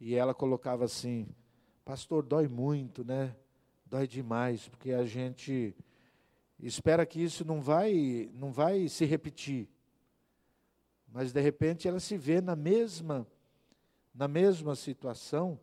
E 0.00 0.14
ela 0.14 0.34
colocava 0.34 0.84
assim, 0.84 1.28
pastor, 1.84 2.24
dói 2.24 2.48
muito, 2.48 3.04
né? 3.04 3.36
Dói 3.86 4.08
demais, 4.08 4.68
porque 4.68 4.92
a 4.92 5.04
gente 5.04 5.74
espera 6.58 7.06
que 7.06 7.22
isso 7.22 7.44
não 7.44 7.60
vai, 7.60 8.28
não 8.34 8.50
vai 8.50 8.88
se 8.88 9.04
repetir. 9.04 9.68
Mas 11.06 11.32
de 11.32 11.40
repente 11.40 11.86
ela 11.86 12.00
se 12.00 12.16
vê 12.16 12.40
na 12.40 12.56
mesma, 12.56 13.26
na 14.12 14.26
mesma 14.26 14.74
situação 14.74 15.58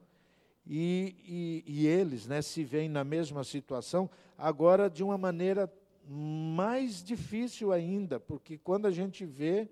e, 0.65 1.63
e, 1.65 1.81
e 1.81 1.87
eles 1.87 2.25
né, 2.25 2.41
se 2.41 2.63
veem 2.63 2.89
na 2.89 3.03
mesma 3.03 3.43
situação, 3.43 4.09
agora 4.37 4.89
de 4.89 5.03
uma 5.03 5.17
maneira 5.17 5.71
mais 6.07 7.03
difícil 7.03 7.71
ainda, 7.71 8.19
porque 8.19 8.57
quando 8.57 8.85
a 8.85 8.91
gente 8.91 9.25
vê 9.25 9.69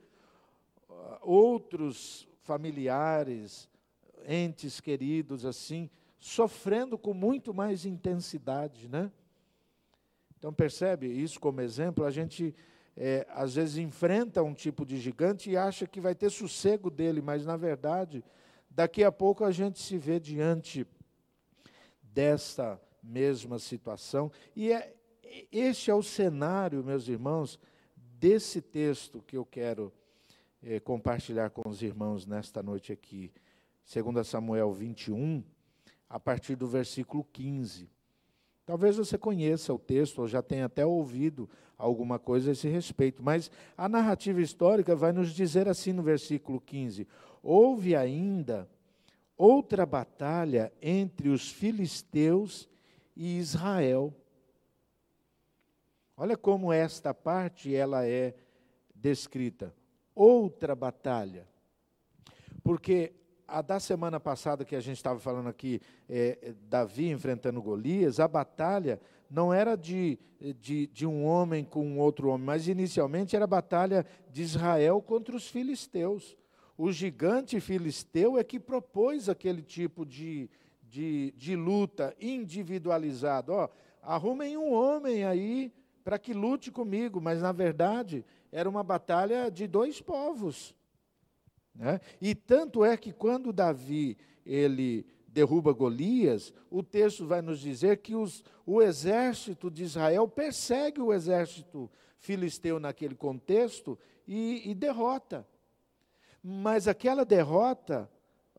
ah, 0.89 1.19
outros 1.21 2.27
familiares, 2.41 3.69
entes 4.27 4.79
queridos 4.79 5.45
assim, 5.45 5.89
sofrendo 6.19 6.97
com 6.97 7.13
muito 7.13 7.53
mais 7.53 7.85
intensidade, 7.85 8.89
né? 8.89 9.11
Então, 10.37 10.53
percebe 10.53 11.07
isso 11.07 11.39
como 11.39 11.61
exemplo? 11.61 12.05
A 12.05 12.11
gente, 12.11 12.53
é, 12.95 13.25
às 13.29 13.55
vezes, 13.55 13.77
enfrenta 13.77 14.43
um 14.43 14.53
tipo 14.53 14.85
de 14.85 14.97
gigante 14.97 15.49
e 15.49 15.57
acha 15.57 15.87
que 15.87 16.01
vai 16.01 16.13
ter 16.13 16.29
sossego 16.29 16.91
dele, 16.91 17.21
mas, 17.21 17.45
na 17.45 17.55
verdade, 17.55 18.23
daqui 18.69 19.03
a 19.03 19.11
pouco 19.11 19.43
a 19.43 19.51
gente 19.51 19.79
se 19.79 19.97
vê 19.97 20.19
diante 20.19 20.85
desta 22.01 22.79
mesma 23.01 23.57
situação. 23.57 24.31
E 24.55 24.71
é, 24.71 24.93
este 25.51 25.91
é 25.91 25.95
o 25.95 26.03
cenário, 26.03 26.83
meus 26.83 27.07
irmãos, 27.07 27.59
desse 27.95 28.61
texto 28.61 29.23
que 29.25 29.37
eu 29.37 29.45
quero 29.45 29.91
é, 30.61 30.79
compartilhar 30.79 31.49
com 31.49 31.69
os 31.69 31.81
irmãos 31.81 32.25
nesta 32.25 32.63
noite 32.63 32.91
aqui. 32.91 33.31
2 33.85 34.27
Samuel 34.27 34.71
21, 34.71 35.43
a 36.09 36.19
partir 36.19 36.55
do 36.55 36.67
versículo 36.67 37.23
15. 37.31 37.89
Talvez 38.65 38.97
você 38.97 39.15
conheça 39.15 39.71
o 39.73 39.77
texto 39.77 40.19
ou 40.19 40.27
já 40.27 40.41
tenha 40.41 40.65
até 40.65 40.83
ouvido 40.83 41.47
alguma 41.77 42.17
coisa 42.17 42.49
a 42.49 42.53
esse 42.53 42.67
respeito, 42.67 43.21
mas 43.21 43.51
a 43.77 43.87
narrativa 43.87 44.41
histórica 44.41 44.95
vai 44.95 45.11
nos 45.11 45.33
dizer 45.33 45.67
assim 45.67 45.93
no 45.93 46.01
versículo 46.01 46.59
15: 46.59 47.07
Houve 47.43 47.95
ainda 47.95 48.67
outra 49.37 49.85
batalha 49.85 50.73
entre 50.81 51.29
os 51.29 51.51
filisteus 51.51 52.67
e 53.15 53.37
Israel. 53.37 54.11
Olha 56.17 56.37
como 56.37 56.71
esta 56.71 57.13
parte 57.13 57.75
ela 57.75 58.05
é 58.05 58.33
descrita. 58.93 59.73
Outra 60.13 60.73
batalha. 60.73 61.47
Porque 62.63 63.13
a 63.47 63.61
da 63.61 63.79
semana 63.79 64.19
passada 64.19 64.65
que 64.65 64.75
a 64.75 64.79
gente 64.79 64.97
estava 64.97 65.19
falando 65.19 65.49
aqui, 65.49 65.81
é, 66.09 66.39
é, 66.41 66.53
Davi 66.67 67.09
enfrentando 67.09 67.61
Golias, 67.61 68.19
a 68.19 68.27
batalha 68.27 68.99
não 69.29 69.53
era 69.53 69.75
de, 69.75 70.17
de, 70.59 70.87
de 70.87 71.05
um 71.05 71.25
homem 71.25 71.63
com 71.63 71.99
outro 71.99 72.29
homem, 72.29 72.45
mas 72.45 72.67
inicialmente 72.67 73.35
era 73.35 73.45
a 73.45 73.47
batalha 73.47 74.05
de 74.31 74.41
Israel 74.41 75.01
contra 75.01 75.35
os 75.35 75.47
filisteus. 75.47 76.35
O 76.77 76.91
gigante 76.91 77.59
filisteu 77.59 78.37
é 78.37 78.43
que 78.43 78.59
propôs 78.59 79.29
aquele 79.29 79.61
tipo 79.61 80.05
de, 80.05 80.49
de, 80.83 81.33
de 81.37 81.55
luta 81.55 82.15
individualizado. 82.19 83.53
Ó, 83.53 83.69
arrumem 84.01 84.57
um 84.57 84.73
homem 84.73 85.23
aí 85.23 85.71
para 86.05 86.19
que 86.19 86.33
lute 86.33 86.71
comigo, 86.71 87.19
mas 87.19 87.41
na 87.41 87.51
verdade 87.51 88.23
era 88.51 88.69
uma 88.69 88.83
batalha 88.83 89.49
de 89.49 89.65
dois 89.65 89.99
povos. 89.99 90.75
Né? 91.73 91.99
E 92.21 92.35
tanto 92.35 92.85
é 92.85 92.95
que 92.95 93.11
quando 93.11 93.51
Davi 93.51 94.15
ele 94.45 95.03
derruba 95.27 95.73
Golias, 95.73 96.53
o 96.69 96.83
texto 96.83 97.25
vai 97.25 97.41
nos 97.41 97.59
dizer 97.59 97.97
que 97.97 98.15
os, 98.15 98.43
o 98.67 98.83
exército 98.83 99.71
de 99.71 99.83
Israel 99.83 100.27
persegue 100.27 101.01
o 101.01 101.11
exército 101.11 101.89
filisteu 102.19 102.79
naquele 102.79 103.15
contexto 103.15 103.97
e, 104.27 104.69
e 104.69 104.75
derrota. 104.75 105.45
Mas 106.41 106.87
aquela 106.87 107.25
derrota, 107.25 108.07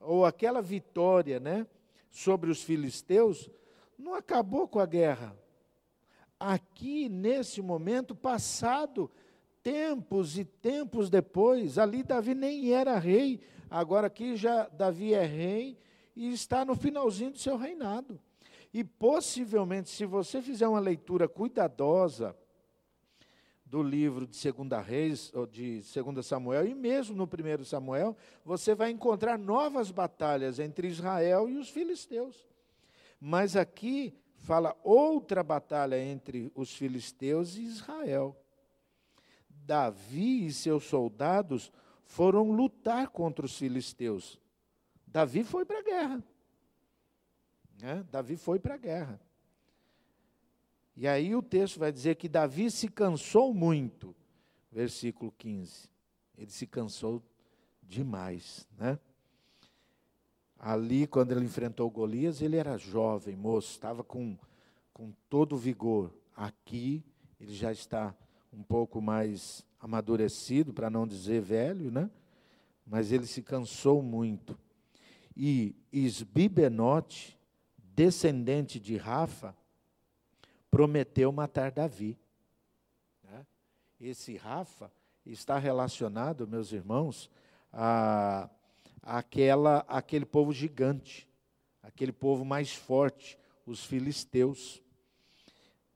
ou 0.01 0.27
aquela 0.27 0.61
vitória 0.61 1.39
né, 1.39 1.65
sobre 2.11 2.51
os 2.51 2.61
filisteus, 2.61 3.49
não 3.97 4.17
acabou 4.17 4.67
com 4.67 4.81
a 4.81 4.87
guerra. 4.87 5.46
Aqui, 6.39 7.09
nesse 7.09 7.63
momento, 7.63 8.15
passado 8.15 9.11
tempos 9.63 10.39
e 10.39 10.45
tempos 10.45 11.11
depois, 11.11 11.77
ali 11.79 12.03
Davi 12.03 12.35
nem 12.35 12.73
era 12.73 12.99
rei, 12.99 13.41
agora 13.69 14.07
aqui 14.07 14.37
já 14.37 14.69
Davi 14.69 15.13
é 15.13 15.25
rei 15.25 15.77
e 16.15 16.31
está 16.33 16.65
no 16.65 16.77
finalzinho 16.77 17.33
do 17.33 17.39
seu 17.39 17.57
reinado. 17.57 18.21
E 18.73 18.85
possivelmente, 18.85 19.89
se 19.89 20.05
você 20.05 20.41
fizer 20.41 20.69
uma 20.69 20.79
leitura 20.79 21.27
cuidadosa 21.27 22.37
do 23.65 23.83
livro 23.83 24.27
de 24.27 24.37
Segunda 24.37 24.81
Reis, 24.81 25.33
ou 25.35 25.47
de 25.47 25.83
Segunda 25.83 26.23
Samuel, 26.23 26.67
e 26.67 26.75
mesmo 26.75 27.17
no 27.17 27.27
primeiro 27.27 27.65
Samuel, 27.65 28.17
você 28.45 28.75
vai 28.75 28.91
encontrar 28.91 29.37
novas 29.37 29.91
batalhas 29.91 30.61
entre 30.61 30.87
Israel 30.87 31.49
e 31.49 31.57
os 31.57 31.69
filisteus. 31.69 32.47
Mas 33.21 33.57
aqui 33.57 34.15
fala 34.47 34.77
outra 34.85 35.43
batalha 35.43 36.01
entre 36.01 36.53
os 36.55 36.73
filisteus 36.73 37.57
e 37.57 37.63
Israel. 37.63 38.41
Davi 39.51 40.47
e 40.47 40.53
seus 40.53 40.85
soldados 40.85 41.73
foram 42.05 42.53
lutar 42.53 43.09
contra 43.09 43.45
os 43.45 43.59
filisteus. 43.59 44.41
Davi 45.05 45.43
foi 45.43 45.65
para 45.65 45.81
a 45.81 45.83
guerra. 45.83 46.25
Né? 47.83 48.07
Davi 48.09 48.37
foi 48.37 48.61
para 48.61 48.75
a 48.75 48.79
guerra. 48.79 49.21
E 50.95 51.09
aí 51.09 51.35
o 51.35 51.43
texto 51.43 51.81
vai 51.81 51.91
dizer 51.91 52.15
que 52.15 52.29
Davi 52.29 52.71
se 52.71 52.87
cansou 52.87 53.53
muito. 53.53 54.15
Versículo 54.71 55.33
15. 55.37 55.91
Ele 56.39 56.51
se 56.53 56.69
cansou 56.69 57.21
demais, 57.83 58.69
né? 58.79 58.97
Ali, 60.59 61.07
quando 61.07 61.33
ele 61.33 61.45
enfrentou 61.45 61.91
Golias, 61.91 62.41
ele 62.41 62.57
era 62.57 62.77
jovem, 62.79 63.37
moço, 63.37 63.73
estava 63.73 64.03
com, 64.03 64.37
com 64.93 65.13
todo 65.29 65.55
o 65.55 65.59
vigor. 65.59 66.13
Aqui, 66.35 67.05
ele 67.41 67.55
já 67.55 67.71
está 67.71 68.15
um 68.53 68.63
pouco 68.63 69.01
mais 69.01 69.65
amadurecido, 69.79 70.73
para 70.73 70.89
não 70.89 71.07
dizer 71.07 71.43
velho, 71.43 71.91
né? 71.91 72.11
Mas 72.87 73.13
ele 73.13 73.27
se 73.27 73.43
cansou 73.43 74.03
muito. 74.03 74.59
E 75.37 75.75
Isbibenote, 75.93 77.39
descendente 77.95 78.81
de 78.81 78.97
Rafa, 78.97 79.55
prometeu 80.71 81.31
matar 81.31 81.71
Davi. 81.71 82.19
Né? 83.23 83.47
Esse 84.01 84.37
Rafa 84.37 84.91
está 85.25 85.59
relacionado, 85.59 86.47
meus 86.47 86.73
irmãos, 86.73 87.31
a, 87.73 88.45
a 88.45 88.49
aquela, 89.07 89.85
aquele 89.87 90.27
povo 90.27 90.53
gigante, 90.53 91.29
aquele 91.81 92.11
povo 92.11 92.45
mais 92.45 92.75
forte, 92.75 93.39
os 93.65 93.85
filisteus. 93.85 94.83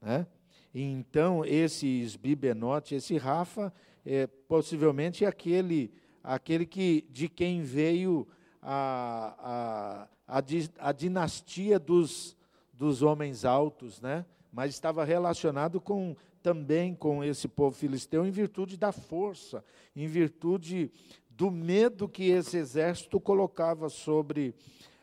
Né? 0.01 0.25
Então, 0.73 1.45
esse 1.45 1.87
Esbibenote, 1.87 2.95
esse 2.95 3.19
Rafa, 3.19 3.75
é, 4.07 4.29
possivelmente 4.29 5.25
é 5.25 5.29
aquele, 5.29 5.93
aquele 6.23 6.65
que, 6.65 7.05
de 7.11 7.29
quem 7.29 7.63
veio 7.63 8.29
a, 8.63 10.07
a, 10.29 10.39
a, 10.39 10.89
a 10.89 10.93
dinastia 10.93 11.81
dos, 11.81 12.37
dos 12.73 13.03
homens 13.03 13.45
altos, 13.45 14.01
né? 14.01 14.25
mas 14.53 14.73
estava 14.73 15.05
relacionado 15.05 15.81
com, 15.81 16.15
também 16.41 16.95
com 16.95 17.25
esse 17.25 17.49
povo 17.49 17.77
filisteu 17.77 18.25
em 18.25 18.31
virtude 18.31 18.77
da 18.77 18.93
força, 18.93 19.65
em 19.97 20.07
virtude 20.07 20.93
do 21.31 21.51
medo 21.51 22.09
que 22.09 22.25
esse 22.25 22.57
exército 22.57 23.21
colocava 23.21 23.89
sobre 23.89 24.55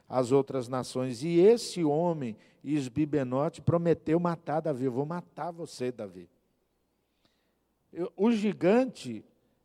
as 0.08 0.32
outras 0.32 0.68
nações. 0.68 1.24
E 1.24 1.40
esse 1.40 1.84
homem, 1.84 2.36
Isbibenote, 2.64 3.62
prometeu 3.62 4.20
matar 4.20 4.62
Davi. 4.62 4.86
Eu 4.86 4.92
vou 4.92 5.06
matar 5.06 5.52
você, 5.52 5.92
Davi. 5.92 6.30
Eu, 7.92 8.12
o 8.16 8.32
gigante 8.32 9.24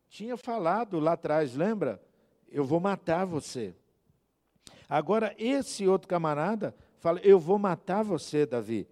tinha 0.09 0.37
falado 0.37 0.99
lá 0.99 1.13
atrás, 1.13 1.55
lembra? 1.55 2.01
Eu 2.49 2.63
vou 2.63 2.79
matar 2.79 3.25
você. 3.25 3.73
Agora, 4.87 5.33
esse 5.37 5.87
outro 5.87 6.07
camarada 6.07 6.75
fala: 6.99 7.19
Eu 7.19 7.39
vou 7.39 7.57
matar 7.57 8.03
você, 8.03 8.45
Davi. 8.45 8.87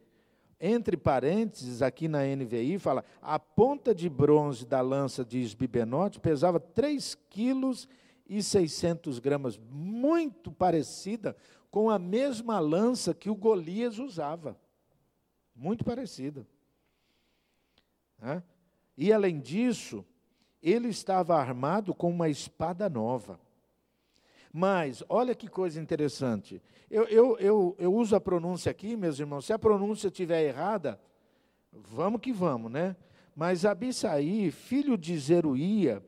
Entre 0.64 0.96
parênteses, 0.96 1.82
aqui 1.82 2.08
na 2.08 2.20
NVI, 2.24 2.78
fala: 2.78 3.04
a 3.20 3.40
ponta 3.40 3.96
de 3.96 4.08
bronze 4.08 4.64
da 4.64 4.80
lança 4.80 5.26
de 5.26 5.40
Isbibenote 5.40 6.20
pesava 6.20 6.60
3 6.60 7.16
quilos 7.32 7.90
e 8.30 8.44
600 8.44 9.18
gramas, 9.18 9.58
muito 9.58 10.52
parecida 10.52 11.36
com 11.72 11.90
a 11.90 11.98
mesma 11.98 12.60
lança 12.60 13.12
que 13.12 13.28
o 13.28 13.36
Golias 13.36 13.98
usava. 13.98 14.56
Muito 15.56 15.84
parecida. 15.84 16.46
E 18.96 19.12
além 19.12 19.40
disso, 19.40 20.06
ele 20.62 20.90
estava 20.90 21.36
armado 21.36 21.94
com 21.94 22.12
uma 22.12 22.30
espada 22.30 22.88
nova. 22.88 23.40
Mas, 24.54 25.02
olha 25.08 25.34
que 25.34 25.48
coisa 25.48 25.80
interessante. 25.80 26.62
Eu, 26.90 27.06
eu, 27.06 27.38
eu, 27.40 27.76
eu 27.80 27.94
uso 27.94 28.16
a 28.16 28.20
pronúncia 28.20 28.70
aqui, 28.70 28.98
meus 28.98 29.18
irmãos. 29.18 29.46
Se 29.46 29.54
a 29.54 29.60
pronúncia 29.60 30.08
estiver 30.08 30.44
errada, 30.44 31.00
vamos 31.72 32.20
que 32.20 32.34
vamos, 32.34 32.70
né? 32.70 32.96
Mas 33.34 33.66
Abissaí, 33.66 34.52
filho 34.52 34.98
de 34.98 35.18
Zeruía, 35.18 36.04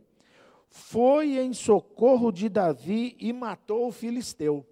foi 0.69 1.38
em 1.39 1.53
socorro 1.53 2.32
de 2.32 2.49
Davi 2.49 3.15
e 3.17 3.32
matou 3.32 3.88
o 3.88 3.91
filisteu. 3.91 4.67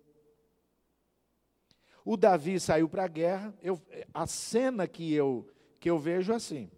O 2.03 2.17
Davi 2.17 2.59
saiu 2.59 2.89
para 2.89 3.05
a 3.05 3.07
guerra. 3.07 3.53
Eu, 3.61 3.79
a 4.13 4.27
cena 4.27 4.87
que 4.87 5.13
eu, 5.13 5.47
que 5.79 5.89
eu 5.89 5.97
vejo 5.97 6.33
é 6.33 6.35
assim. 6.35 6.69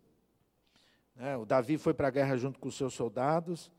Né, 1.15 1.37
o 1.37 1.45
Davi 1.45 1.77
foi 1.77 1.93
para 1.93 2.09
a 2.09 2.11
guerra 2.11 2.37
junto 2.37 2.59
com 2.59 2.67
os 2.67 2.75
seus 2.75 2.93
soldados 2.93 3.71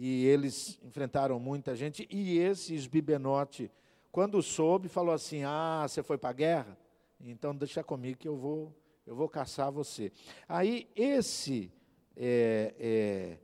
e 0.00 0.24
eles 0.26 0.78
enfrentaram 0.84 1.40
muita 1.40 1.74
gente. 1.74 2.06
E 2.08 2.38
esse 2.38 2.72
Esbibenote, 2.72 3.68
quando 4.12 4.40
soube, 4.40 4.86
falou 4.88 5.12
assim: 5.12 5.42
Ah, 5.42 5.84
você 5.88 6.04
foi 6.04 6.16
para 6.16 6.30
a 6.30 6.34
guerra? 6.34 6.78
Então 7.20 7.52
deixa 7.52 7.82
comigo 7.82 8.16
que 8.16 8.28
eu 8.28 8.36
vou, 8.36 8.72
eu 9.04 9.16
vou 9.16 9.28
caçar 9.28 9.72
você. 9.72 10.12
Aí 10.48 10.88
esse 10.94 11.72
é, 12.16 12.74
é, 12.78 13.38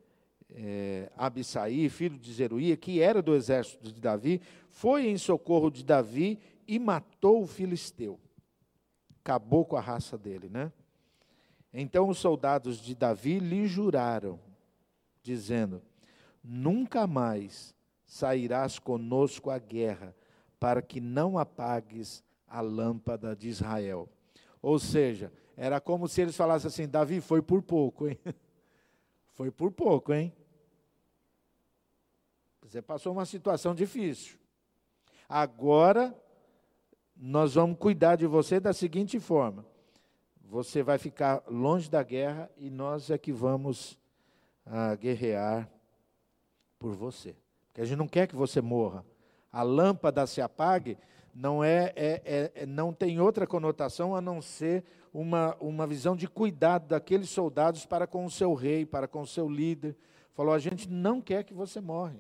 é, 0.55 1.13
Abissaí, 1.17 1.89
filho 1.89 2.17
de 2.17 2.33
Zeruía, 2.33 2.77
que 2.77 3.01
era 3.01 3.21
do 3.21 3.35
exército 3.35 3.91
de 3.93 4.01
Davi, 4.01 4.41
foi 4.71 5.09
em 5.09 5.19
socorro 5.19 5.73
de 5.73 5.83
Davi 5.83 6.39
e 6.69 6.79
matou 6.79 7.43
o 7.43 7.49
filisteu. 7.49 8.21
Acabou 9.25 9.65
com 9.65 9.75
a 9.75 9.81
raça 9.81 10.17
dele, 10.17 10.49
né? 10.49 10.71
Então 11.73 12.09
os 12.09 12.19
soldados 12.19 12.79
de 12.79 12.95
Davi 12.95 13.41
lhe 13.41 13.67
juraram, 13.67 14.39
dizendo: 15.21 15.83
Nunca 16.45 17.07
mais 17.07 17.75
sairás 18.05 18.79
conosco 18.79 19.51
à 19.51 19.59
guerra, 19.59 20.15
para 20.61 20.83
que 20.83 21.01
não 21.01 21.39
apagues 21.39 22.23
a 22.47 22.61
lâmpada 22.61 23.35
de 23.35 23.49
Israel. 23.49 24.09
Ou 24.61 24.79
seja, 24.79 25.33
era 25.57 25.81
como 25.81 26.07
se 26.07 26.21
eles 26.21 26.37
falassem 26.37 26.69
assim: 26.69 26.87
Davi, 26.87 27.23
foi 27.23 27.41
por 27.41 27.63
pouco, 27.63 28.09
hein? 28.09 28.19
Foi 29.33 29.51
por 29.51 29.73
pouco, 29.73 30.13
hein? 30.13 30.33
Você 32.63 32.81
passou 32.81 33.13
uma 33.13 33.27
situação 33.27 33.75
difícil. 33.75 34.39
Agora, 35.29 36.17
nós 37.17 37.55
vamos 37.55 37.77
cuidar 37.77 38.15
de 38.15 38.29
você 38.29 38.61
da 38.61 38.73
seguinte 38.73 39.19
forma: 39.19 39.67
você 40.41 40.85
vai 40.85 40.99
ficar 40.99 41.43
longe 41.49 41.91
da 41.91 42.03
guerra 42.03 42.49
e 42.57 42.71
nós 42.71 43.11
é 43.11 43.19
que 43.19 43.33
vamos 43.33 43.99
ah, 44.65 44.95
guerrear 44.95 45.69
por 46.85 46.95
você. 46.95 47.35
Porque 47.69 47.81
a 47.81 47.85
gente 47.87 47.97
não 47.97 48.07
quer 48.07 48.29
que 48.29 48.37
você 48.37 48.61
morra. 48.61 49.07
A 49.51 49.63
lâmpada 49.63 50.27
se 50.27 50.43
apague 50.43 50.99
não 51.35 51.65
é, 51.65 51.95
é, 51.97 52.23
é, 52.27 52.53
é 52.55 52.67
não 52.67 52.93
tem 52.93 53.19
outra 53.19 53.47
conotação 53.47 54.15
a 54.15 54.21
não 54.21 54.43
ser 54.43 54.85
uma, 55.11 55.57
uma 55.59 55.87
visão 55.87 56.15
de 56.15 56.29
cuidado 56.29 56.89
daqueles 56.89 57.31
soldados 57.31 57.87
para 57.87 58.07
com 58.07 58.27
o 58.27 58.31
seu 58.31 58.53
rei, 58.53 58.85
para 58.85 59.09
com 59.09 59.23
o 59.23 59.27
seu 59.27 59.49
líder. 59.49 59.97
Falou: 60.35 60.53
a 60.53 60.59
gente 60.59 60.87
não 60.87 61.23
quer 61.23 61.43
que 61.45 61.55
você 61.55 61.81
morre. 61.81 62.19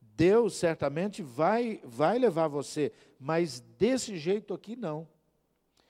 Deus 0.00 0.54
certamente 0.54 1.22
vai, 1.22 1.82
vai 1.84 2.18
levar 2.18 2.48
você, 2.48 2.92
mas 3.20 3.60
desse 3.76 4.16
jeito 4.16 4.54
aqui 4.54 4.74
não. 4.74 5.06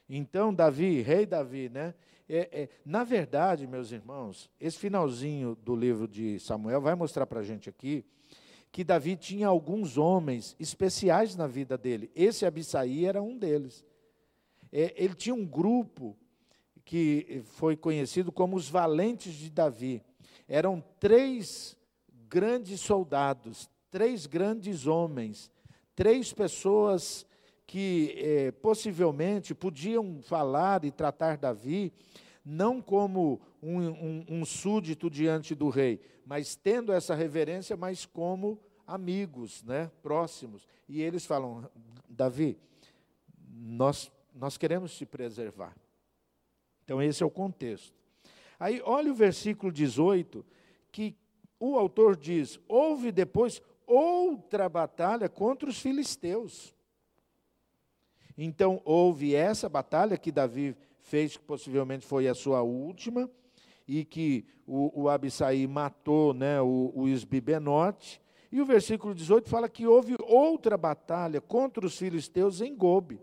Então, 0.08 0.52
Davi, 0.52 1.00
rei 1.00 1.24
Davi, 1.24 1.68
né? 1.68 1.94
É, 2.28 2.62
é, 2.62 2.68
na 2.84 3.04
verdade, 3.04 3.66
meus 3.66 3.92
irmãos, 3.92 4.50
esse 4.58 4.78
finalzinho 4.78 5.54
do 5.56 5.76
livro 5.76 6.08
de 6.08 6.38
Samuel 6.40 6.80
vai 6.80 6.94
mostrar 6.94 7.26
para 7.26 7.40
a 7.40 7.44
gente 7.44 7.68
aqui 7.68 8.04
que 8.72 8.82
Davi 8.82 9.14
tinha 9.14 9.46
alguns 9.46 9.96
homens 9.96 10.56
especiais 10.58 11.36
na 11.36 11.46
vida 11.46 11.78
dele. 11.78 12.10
Esse 12.14 12.44
Abissaí 12.44 13.04
era 13.04 13.22
um 13.22 13.38
deles. 13.38 13.84
É, 14.72 14.92
ele 14.96 15.14
tinha 15.14 15.34
um 15.34 15.46
grupo 15.46 16.16
que 16.84 17.42
foi 17.44 17.76
conhecido 17.76 18.32
como 18.32 18.56
os 18.56 18.68
valentes 18.68 19.34
de 19.34 19.50
Davi. 19.50 20.02
Eram 20.48 20.82
três 20.98 21.76
grandes 22.28 22.80
soldados, 22.80 23.70
três 23.90 24.26
grandes 24.26 24.86
homens, 24.86 25.50
três 25.94 26.32
pessoas 26.32 27.24
que 27.66 28.14
eh, 28.16 28.52
possivelmente 28.52 29.54
podiam 29.54 30.20
falar 30.22 30.84
e 30.84 30.90
tratar 30.90 31.36
Davi 31.36 31.92
não 32.44 32.82
como 32.82 33.40
um, 33.62 33.88
um, 33.88 34.24
um, 34.28 34.44
súdito 34.44 35.08
diante 35.08 35.54
do 35.54 35.70
rei, 35.70 36.00
mas 36.26 36.54
tendo 36.54 36.92
essa 36.92 37.14
reverência, 37.14 37.76
mas 37.76 38.04
como 38.04 38.60
amigos, 38.86 39.62
né, 39.64 39.90
próximos. 40.02 40.66
E 40.86 41.00
eles 41.00 41.24
falam: 41.24 41.68
Davi, 42.08 42.58
nós, 43.48 44.12
nós 44.34 44.58
queremos 44.58 44.94
te 44.94 45.06
preservar. 45.06 45.74
Então, 46.84 47.00
esse 47.00 47.22
é 47.22 47.26
o 47.26 47.30
contexto. 47.30 47.94
Aí, 48.60 48.82
olha 48.84 49.10
o 49.10 49.14
versículo 49.14 49.72
18, 49.72 50.44
que 50.92 51.16
o 51.58 51.78
autor 51.78 52.14
diz: 52.14 52.60
Houve 52.68 53.10
depois 53.10 53.62
outra 53.86 54.68
batalha 54.68 55.28
contra 55.30 55.68
os 55.68 55.80
filisteus. 55.80 56.73
Então 58.36 58.80
houve 58.84 59.34
essa 59.34 59.68
batalha 59.68 60.18
que 60.18 60.32
Davi 60.32 60.76
fez, 61.00 61.36
que 61.36 61.44
possivelmente 61.44 62.04
foi 62.04 62.26
a 62.26 62.34
sua 62.34 62.62
última, 62.62 63.30
e 63.86 64.04
que 64.04 64.44
o, 64.66 65.04
o 65.04 65.68
matou 65.68 66.32
né, 66.34 66.60
o, 66.60 66.92
o 66.94 67.08
Isbibenote. 67.08 68.20
E 68.50 68.60
o 68.60 68.66
versículo 68.66 69.14
18 69.14 69.48
fala 69.48 69.68
que 69.68 69.86
houve 69.86 70.16
outra 70.20 70.76
batalha 70.76 71.40
contra 71.40 71.84
os 71.84 71.98
filisteus 71.98 72.60
em 72.60 72.74
Gobe. 72.74 73.20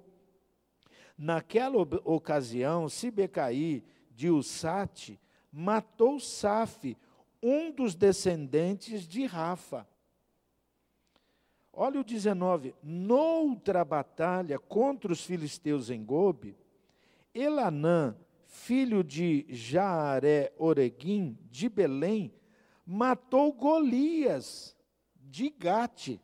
Naquela 1.17 1.78
ocasião, 2.04 2.89
Sibecaí 2.89 3.84
de 4.12 4.30
Usate 4.30 5.19
matou 5.52 6.19
Safe, 6.19 6.97
um 7.41 7.71
dos 7.71 7.95
descendentes 7.95 9.08
de 9.08 9.26
Rafa. 9.26 9.88
Olha 11.74 12.00
o 12.02 12.04
19. 12.04 12.76
Noutra 12.84 13.86
batalha 13.86 14.60
contra 14.60 15.12
os 15.12 15.26
filisteus 15.26 15.90
em 15.90 16.04
Gobe, 16.04 16.58
Elanã, 17.34 18.16
filho 18.46 19.04
de 19.04 19.46
Jaaré 19.50 20.52
Oreguim, 20.58 21.38
de 21.50 21.70
Belém, 21.70 22.34
matou 22.86 23.54
Golias, 23.54 24.76
de 25.16 25.50
Gate. 25.50 26.20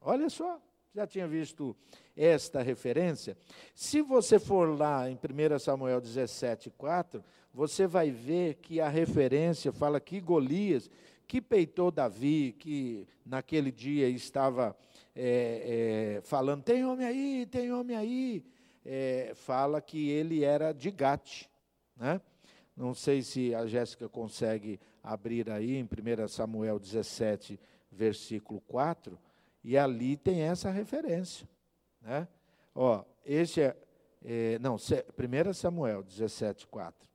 Olha 0.00 0.30
só, 0.30 0.60
já 0.94 1.06
tinha 1.06 1.28
visto 1.28 1.76
esta 2.16 2.62
referência? 2.62 3.36
Se 3.74 4.00
você 4.00 4.38
for 4.38 4.78
lá 4.78 5.10
em 5.10 5.14
1 5.16 5.58
Samuel 5.58 6.00
17, 6.00 6.70
4, 6.70 7.22
você 7.52 7.86
vai 7.86 8.10
ver 8.10 8.54
que 8.54 8.80
a 8.80 8.88
referência 8.88 9.72
fala 9.72 10.00
que 10.00 10.20
Golias 10.20 10.90
que 11.26 11.40
peitou 11.40 11.90
Davi, 11.90 12.54
que 12.58 13.06
naquele 13.24 13.72
dia 13.72 14.08
estava 14.08 14.76
é, 15.14 16.16
é, 16.18 16.20
falando: 16.22 16.62
tem 16.62 16.84
homem 16.84 17.06
aí, 17.06 17.46
tem 17.46 17.72
homem 17.72 17.96
aí. 17.96 18.44
É, 18.84 19.32
fala 19.34 19.80
que 19.80 20.08
ele 20.10 20.44
era 20.44 20.72
de 20.72 20.90
Gate. 20.90 21.46
Né? 21.96 22.20
Não 22.76 22.94
sei 22.94 23.22
se 23.22 23.54
a 23.54 23.66
Jéssica 23.66 24.08
consegue 24.08 24.78
abrir 25.02 25.50
aí 25.50 25.76
em 25.76 25.82
1 25.82 26.28
Samuel 26.28 26.78
17, 26.78 27.58
versículo 27.90 28.60
4, 28.60 29.18
e 29.64 29.76
ali 29.76 30.16
tem 30.16 30.42
essa 30.42 30.70
referência. 30.70 31.48
Né? 32.00 32.28
Ó, 32.74 33.02
esse 33.24 33.60
é, 33.60 33.76
é 34.24 34.58
não, 34.60 34.76
1 34.76 35.52
Samuel 35.52 36.02
17, 36.02 36.66
4 36.68 37.06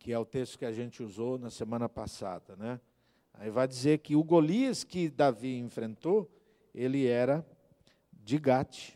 que 0.00 0.12
é 0.12 0.18
o 0.18 0.24
texto 0.24 0.58
que 0.58 0.64
a 0.64 0.72
gente 0.72 1.02
usou 1.02 1.38
na 1.38 1.50
semana 1.50 1.86
passada, 1.86 2.56
né? 2.56 2.80
Aí 3.34 3.50
vai 3.50 3.68
dizer 3.68 3.98
que 3.98 4.16
o 4.16 4.24
Golias 4.24 4.82
que 4.82 5.10
Davi 5.10 5.58
enfrentou, 5.58 6.28
ele 6.74 7.06
era 7.06 7.46
de 8.10 8.38
Gate. 8.38 8.94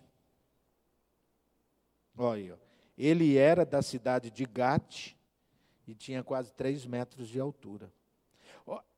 Olha, 2.16 2.58
ele 2.96 3.36
era 3.36 3.66
da 3.66 3.82
cidade 3.82 4.30
de 4.30 4.46
Gate 4.46 5.12
e 5.86 5.94
tinha 5.94 6.24
quase 6.24 6.50
três 6.54 6.86
metros 6.86 7.28
de 7.28 7.38
altura. 7.38 7.92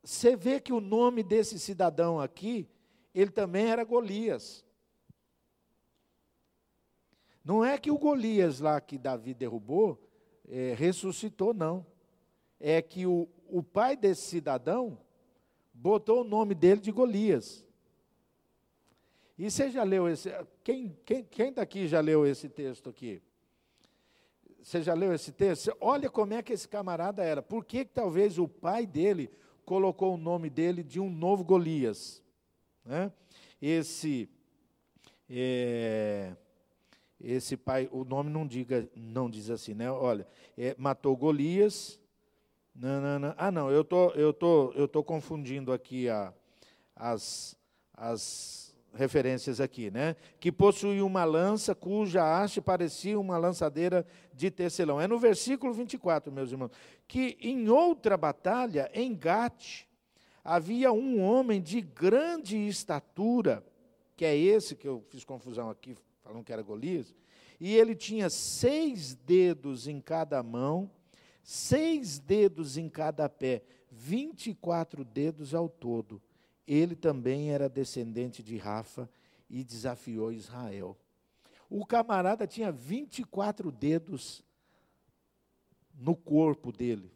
Você 0.01 0.37
vê 0.37 0.61
que 0.61 0.73
o 0.73 0.81
nome 0.81 1.25
desse 1.25 1.59
cidadão 1.59 2.21
aqui, 2.21 2.69
ele 3.13 3.33
também 3.33 3.67
era 3.67 3.83
Golias. 3.83 4.65
Não 7.45 7.65
é 7.65 7.77
que 7.77 7.91
o 7.91 7.99
Golias 7.99 8.61
lá 8.61 8.81
que 8.81 8.97
Davi 8.97 9.35
derrubou, 9.35 10.01
é, 10.49 10.73
ressuscitou, 10.75 11.53
não 11.53 11.85
é 12.61 12.81
que 12.81 13.07
o, 13.07 13.29
o 13.49 13.63
pai 13.63 13.97
desse 13.97 14.23
cidadão 14.23 14.99
botou 15.73 16.23
o 16.23 16.25
nome 16.25 16.55
dele 16.55 16.81
de 16.81 16.91
Golias. 16.91 17.67
E 19.39 19.51
você 19.51 19.71
já 19.71 19.83
leu 19.83 20.09
esse. 20.09 20.31
Quem, 20.65 20.97
quem, 21.05 21.25
quem 21.25 21.53
daqui 21.53 21.87
já 21.87 22.01
leu 22.01 22.27
esse 22.27 22.49
texto 22.49 22.89
aqui? 22.89 23.23
Você 24.63 24.83
já 24.83 24.95
leu 24.95 25.13
esse 25.13 25.31
texto? 25.31 25.77
Olha 25.81 26.09
como 26.09 26.35
é 26.35 26.43
que 26.43 26.53
esse 26.53 26.67
camarada 26.67 27.23
era. 27.23 27.43
Por 27.43 27.65
que, 27.65 27.85
que 27.85 27.93
talvez 27.93 28.39
o 28.39 28.49
pai 28.49 28.87
dele 28.87 29.31
colocou 29.65 30.15
o 30.15 30.17
nome 30.17 30.49
dele 30.49 30.83
de 30.83 30.99
um 30.99 31.11
novo 31.11 31.45
Golias? 31.45 32.23
Né? 32.85 33.13
Esse. 33.61 34.29
É, 35.29 36.35
esse 37.21 37.57
pai, 37.57 37.89
o 37.93 38.05
nome 38.05 38.31
não, 38.31 38.47
diga, 38.47 38.89
não 38.95 39.29
diz 39.29 39.51
assim, 39.51 39.75
né? 39.75 39.91
Olha, 39.91 40.27
é, 40.57 40.75
matou 40.79 41.17
Golias, 41.17 41.99
não, 42.79 43.01
não, 43.01 43.19
não. 43.19 43.35
Ah, 43.39 43.51
não, 43.51 43.71
eu 43.71 43.83
tô, 43.83 44.11
eu 44.11 44.33
tô, 44.33 44.73
eu 44.73 44.87
tô 44.87 45.03
confundindo 45.03 45.73
aqui 45.73 46.09
a, 46.09 46.33
as, 46.95 47.57
as 47.95 48.75
referências 48.93 49.61
aqui, 49.61 49.91
né? 49.91 50.15
Que 50.39 50.53
possuía 50.53 51.05
uma 51.05 51.25
lança 51.25 51.75
cuja 51.75 52.23
haste 52.23 52.61
parecia 52.61 53.19
uma 53.19 53.39
lançadeira 53.39 54.07
de 54.33 54.51
tecelão. 54.51 55.01
É 55.01 55.09
no 55.09 55.19
versículo 55.19 55.73
24, 55.73 56.31
meus 56.31 56.51
irmãos, 56.51 56.71
que 57.09 57.39
em 57.41 57.69
outra 57.69 58.17
batalha, 58.17 58.91
em 58.93 59.15
Gate, 59.15 59.85
havia 60.45 60.93
um 60.93 61.23
homem 61.23 61.63
de 61.63 61.81
grande 61.81 62.57
estatura, 62.69 63.65
que 64.15 64.25
é 64.25 64.37
esse 64.37 64.77
que 64.77 64.87
eu 64.87 65.03
fiz 65.09 65.25
confusão 65.25 65.71
aqui, 65.71 65.97
falando 66.23 66.45
que 66.45 66.53
era 66.53 66.63
Golias, 66.63 67.15
e 67.59 67.75
ele 67.75 67.95
tinha 67.95 68.29
seis 68.29 69.15
dedos 69.15 69.89
em 69.89 69.99
cada 69.99 70.43
mão 70.43 70.91
seis 71.47 72.19
dedos 72.19 72.77
em 72.77 72.89
cada 72.89 73.29
pé, 73.29 73.63
24 73.89 75.05
dedos 75.05 75.55
ao 75.55 75.69
todo. 75.69 76.21
Ele 76.67 76.97
também 76.97 77.53
era 77.53 77.69
descendente 77.69 78.43
de 78.43 78.57
Rafa 78.57 79.09
e 79.49 79.63
desafiou 79.63 80.33
Israel. 80.33 80.99
O 81.71 81.87
camarada 81.87 82.49
tinha 82.49 82.73
24 82.73 83.71
dedos 83.71 84.43
no 85.95 86.17
corpo 86.17 86.73
dele. 86.73 87.13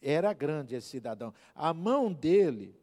Era 0.00 0.32
grande 0.32 0.74
esse 0.74 0.88
cidadão. 0.88 1.34
A 1.54 1.74
mão 1.74 2.10
dele 2.10 2.74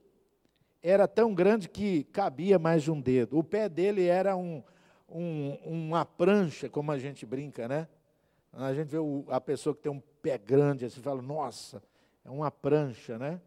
era 0.84 1.08
tão 1.08 1.34
grande 1.34 1.68
que 1.68 2.04
cabia 2.06 2.60
mais 2.60 2.84
de 2.84 2.92
um 2.92 3.02
dedo. 3.02 3.40
O 3.40 3.44
pé 3.44 3.68
dele 3.68 4.06
era 4.06 4.36
um, 4.36 4.62
um, 5.10 5.56
uma 5.66 6.06
prancha, 6.06 6.70
como 6.70 6.92
a 6.92 7.00
gente 7.00 7.26
brinca, 7.26 7.68
né? 7.68 7.88
A 8.58 8.74
gente 8.74 8.88
vê 8.88 8.98
o, 8.98 9.26
a 9.28 9.42
pessoa 9.42 9.76
que 9.76 9.82
tem 9.82 9.92
um 9.92 10.02
pé 10.22 10.38
grande, 10.38 10.86
assim, 10.86 11.02
fala, 11.02 11.22
nossa, 11.22 11.84
é 12.24 12.30
uma 12.30 12.50
prancha, 12.50 13.20
né? 13.20 13.42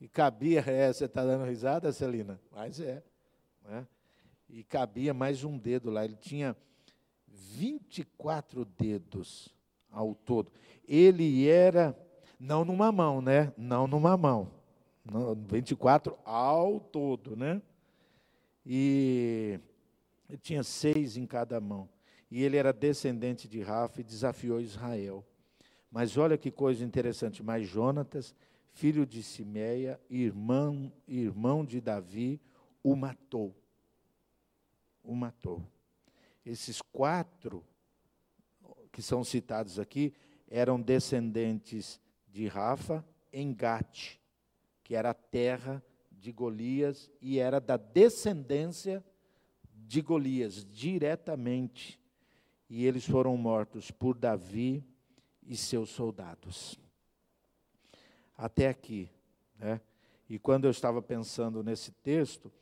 E 0.00 0.08
cabia, 0.08 0.60
é, 0.60 0.92
você 0.92 1.06
está 1.06 1.24
dando 1.24 1.44
risada, 1.44 1.92
Celina? 1.92 2.40
Mas 2.52 2.78
é. 2.78 3.02
Né? 3.64 3.86
E 4.48 4.62
cabia 4.62 5.12
mais 5.12 5.42
um 5.42 5.58
dedo 5.58 5.90
lá. 5.90 6.04
Ele 6.04 6.14
tinha 6.14 6.56
24 7.26 8.64
dedos 8.64 9.52
ao 9.90 10.14
todo. 10.14 10.52
Ele 10.86 11.48
era, 11.48 11.98
não 12.38 12.64
numa 12.64 12.92
mão, 12.92 13.20
né? 13.20 13.52
Não 13.56 13.88
numa 13.88 14.16
mão. 14.16 14.52
24 15.48 16.16
ao 16.24 16.78
todo, 16.78 17.34
né? 17.34 17.60
E 18.64 19.58
ele 20.28 20.38
tinha 20.38 20.62
seis 20.62 21.16
em 21.16 21.26
cada 21.26 21.60
mão. 21.60 21.88
E 22.30 22.42
ele 22.42 22.56
era 22.56 22.72
descendente 22.72 23.48
de 23.48 23.62
Rafa 23.62 24.00
e 24.00 24.04
desafiou 24.04 24.60
Israel. 24.60 25.24
Mas 25.90 26.16
olha 26.16 26.36
que 26.36 26.50
coisa 26.50 26.84
interessante. 26.84 27.42
Mas 27.42 27.66
Jonatas, 27.66 28.34
filho 28.72 29.06
de 29.06 29.22
Simeia, 29.22 29.98
irmão, 30.10 30.92
irmão 31.06 31.64
de 31.64 31.80
Davi, 31.80 32.40
o 32.82 32.94
matou. 32.94 33.54
O 35.02 35.14
matou. 35.14 35.62
Esses 36.44 36.80
quatro 36.92 37.64
que 38.92 39.02
são 39.02 39.24
citados 39.24 39.78
aqui 39.78 40.12
eram 40.50 40.80
descendentes 40.80 42.00
de 42.26 42.46
Rafa 42.46 43.04
em 43.32 43.54
Gate, 43.54 44.16
que 44.82 44.94
era 44.94 45.10
a 45.10 45.14
terra 45.14 45.82
de 46.10 46.32
Golias 46.32 47.10
e 47.20 47.38
era 47.38 47.60
da 47.60 47.76
descendência 47.76 49.04
de 49.72 50.00
Golias 50.02 50.64
diretamente. 50.64 51.98
E 52.68 52.84
eles 52.84 53.04
foram 53.04 53.36
mortos 53.36 53.90
por 53.90 54.16
Davi 54.16 54.84
e 55.42 55.56
seus 55.56 55.90
soldados. 55.90 56.78
Até 58.36 58.68
aqui, 58.68 59.10
né? 59.58 59.80
E 60.28 60.38
quando 60.38 60.66
eu 60.66 60.70
estava 60.70 61.00
pensando 61.00 61.62
nesse 61.62 61.90
texto, 61.90 62.52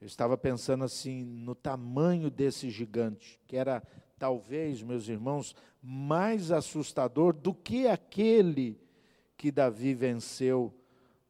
eu 0.00 0.06
estava 0.06 0.36
pensando 0.36 0.84
assim 0.84 1.24
no 1.24 1.54
tamanho 1.54 2.30
desse 2.30 2.68
gigante, 2.68 3.40
que 3.46 3.56
era 3.56 3.82
talvez, 4.18 4.82
meus 4.82 5.08
irmãos, 5.08 5.54
mais 5.82 6.50
assustador 6.50 7.32
do 7.32 7.54
que 7.54 7.86
aquele 7.86 8.78
que 9.36 9.50
Davi 9.50 9.94
venceu 9.94 10.74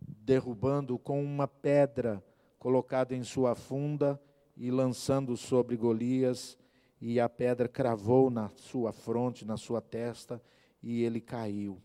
derrubando 0.00 0.98
com 0.98 1.22
uma 1.22 1.46
pedra 1.46 2.22
colocada 2.58 3.14
em 3.14 3.22
sua 3.22 3.54
funda 3.54 4.20
e 4.56 4.70
lançando 4.70 5.36
sobre 5.36 5.76
Golias, 5.76 6.58
e 7.00 7.20
a 7.20 7.28
pedra 7.28 7.68
cravou 7.68 8.30
na 8.30 8.50
sua 8.56 8.92
fronte, 8.92 9.44
na 9.44 9.56
sua 9.56 9.80
testa, 9.80 10.42
e 10.82 11.02
ele 11.02 11.20
caiu. 11.20 11.80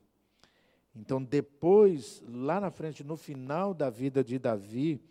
Então, 0.95 1.23
depois, 1.23 2.21
lá 2.27 2.59
na 2.59 2.69
frente, 2.69 3.03
no 3.03 3.15
final 3.15 3.73
da 3.73 3.89
vida 3.89 4.23
de 4.23 4.37
Davi, 4.37 5.01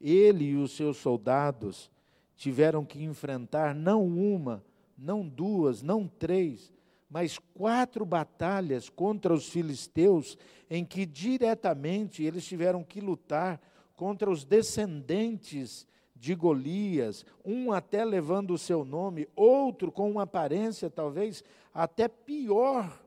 ele 0.00 0.44
e 0.50 0.56
os 0.56 0.76
seus 0.76 0.98
soldados 0.98 1.90
tiveram 2.36 2.84
que 2.84 3.02
enfrentar 3.02 3.74
não 3.74 4.06
uma, 4.06 4.62
não 4.96 5.26
duas, 5.26 5.82
não 5.82 6.06
três, 6.06 6.72
mas 7.08 7.38
quatro 7.54 8.04
batalhas 8.04 8.88
contra 8.88 9.32
os 9.32 9.48
filisteus, 9.48 10.36
em 10.68 10.84
que 10.84 11.06
diretamente 11.06 12.22
eles 12.22 12.44
tiveram 12.44 12.82
que 12.82 13.00
lutar 13.00 13.60
contra 13.94 14.30
os 14.30 14.44
descendentes 14.44 15.86
de 16.24 16.34
Golias, 16.34 17.22
um 17.44 17.70
até 17.70 18.02
levando 18.02 18.54
o 18.54 18.58
seu 18.58 18.82
nome, 18.82 19.28
outro 19.36 19.92
com 19.92 20.10
uma 20.10 20.22
aparência 20.22 20.88
talvez 20.88 21.44
até 21.74 22.08
pior, 22.08 22.98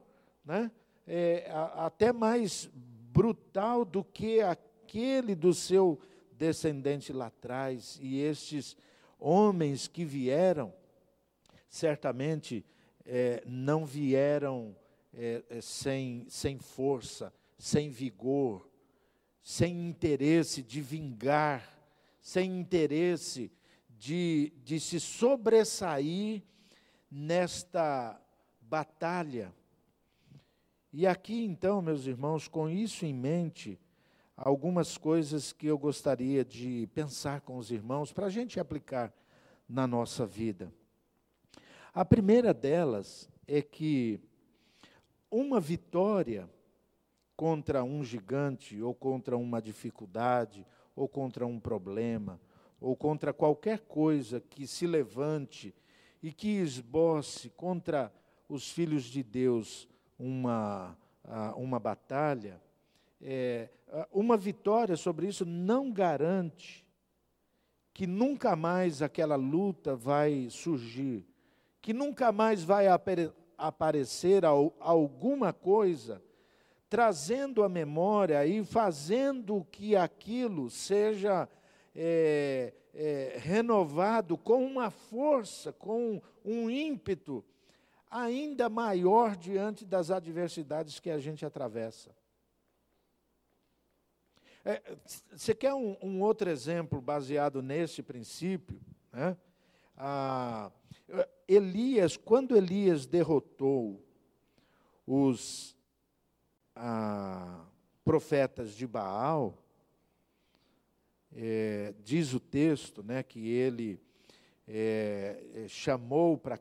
né? 0.45 0.69
É, 1.07 1.49
a, 1.49 1.87
até 1.87 2.13
mais 2.13 2.69
brutal 3.11 3.83
do 3.83 4.03
que 4.03 4.39
aquele 4.39 5.33
do 5.33 5.51
seu 5.51 5.99
descendente 6.31 7.11
lá 7.11 7.25
atrás. 7.25 7.97
E 7.99 8.19
estes 8.19 8.77
homens 9.19 9.87
que 9.87 10.05
vieram, 10.05 10.71
certamente 11.67 12.63
é, 13.03 13.41
não 13.47 13.83
vieram 13.83 14.75
é, 15.11 15.43
é, 15.49 15.59
sem, 15.59 16.27
sem 16.29 16.59
força, 16.59 17.33
sem 17.57 17.89
vigor, 17.89 18.69
sem 19.41 19.87
interesse 19.87 20.61
de 20.61 20.81
vingar, 20.81 21.76
sem 22.27 22.59
interesse 22.59 23.49
de, 23.89 24.51
de 24.61 24.81
se 24.81 24.99
sobressair 24.99 26.43
nesta 27.09 28.19
batalha. 28.59 29.55
E 30.91 31.07
aqui 31.07 31.45
então, 31.45 31.81
meus 31.81 32.05
irmãos, 32.05 32.45
com 32.45 32.69
isso 32.69 33.05
em 33.05 33.13
mente, 33.13 33.79
algumas 34.35 34.97
coisas 34.97 35.53
que 35.53 35.67
eu 35.67 35.77
gostaria 35.77 36.43
de 36.43 36.89
pensar 36.93 37.39
com 37.39 37.55
os 37.55 37.71
irmãos 37.71 38.11
para 38.11 38.25
a 38.25 38.29
gente 38.29 38.59
aplicar 38.59 39.13
na 39.67 39.87
nossa 39.87 40.25
vida. 40.25 40.69
A 41.93 42.03
primeira 42.03 42.53
delas 42.53 43.29
é 43.47 43.61
que 43.61 44.19
uma 45.31 45.61
vitória 45.61 46.49
contra 47.37 47.85
um 47.85 48.03
gigante, 48.03 48.81
ou 48.81 48.93
contra 48.93 49.37
uma 49.37 49.61
dificuldade, 49.61 50.65
ou 50.97 51.07
contra 51.07 51.45
um 51.45 51.59
problema, 51.59 52.41
ou 52.81 52.95
contra 52.95 53.31
qualquer 53.31 53.79
coisa 53.79 54.41
que 54.41 54.67
se 54.67 54.85
levante 54.85 55.73
e 56.21 56.33
que 56.33 56.49
esboce 56.57 57.49
contra 57.51 58.11
os 58.49 58.69
filhos 58.69 59.03
de 59.03 59.23
Deus 59.23 59.87
uma, 60.17 60.97
uma 61.55 61.79
batalha, 61.79 62.59
é, 63.21 63.69
uma 64.11 64.35
vitória 64.35 64.97
sobre 64.97 65.27
isso 65.27 65.45
não 65.45 65.91
garante 65.91 66.85
que 67.93 68.05
nunca 68.05 68.55
mais 68.55 69.01
aquela 69.01 69.35
luta 69.35 69.95
vai 69.95 70.49
surgir 70.49 71.25
que 71.87 71.93
nunca 71.93 72.33
mais 72.33 72.65
vai 72.65 72.85
aparecer 73.57 74.43
alguma 74.43 75.53
coisa 75.53 76.21
trazendo 76.89 77.63
a 77.63 77.69
memória 77.69 78.45
e 78.45 78.63
fazendo 78.63 79.65
que 79.71 79.95
aquilo 79.95 80.69
seja 80.69 81.47
é, 81.95 82.73
é, 82.93 83.37
renovado 83.39 84.37
com 84.37 84.65
uma 84.65 84.89
força, 84.89 85.73
com 85.73 86.21
um 86.43 86.69
ímpeto 86.69 87.43
ainda 88.09 88.69
maior 88.69 89.35
diante 89.35 89.85
das 89.85 90.09
adversidades 90.09 90.99
que 90.99 91.09
a 91.09 91.19
gente 91.19 91.45
atravessa. 91.45 92.15
É, 94.63 94.81
você 95.31 95.53
quer 95.53 95.73
um, 95.73 95.95
um, 96.01 96.21
outro 96.21 96.49
exemplo 96.49 96.99
baseado 97.01 97.61
nesse 97.61 98.01
princípio? 98.01 98.79
Né? 99.11 99.37
Ah, 99.95 100.71
Elias, 101.47 102.17
quando 102.17 102.55
Elias 102.55 103.05
derrotou 103.05 104.03
os 105.05 105.76
ah, 106.79 107.65
profetas 108.03 108.73
de 108.73 108.87
Baal, 108.87 109.57
é, 111.35 111.93
diz 112.03 112.33
o 112.33 112.39
texto 112.39 113.03
né, 113.03 113.21
que 113.21 113.49
ele 113.49 113.99
é, 114.67 115.43
é 115.55 115.67
chamou 115.67 116.37
para 116.37 116.55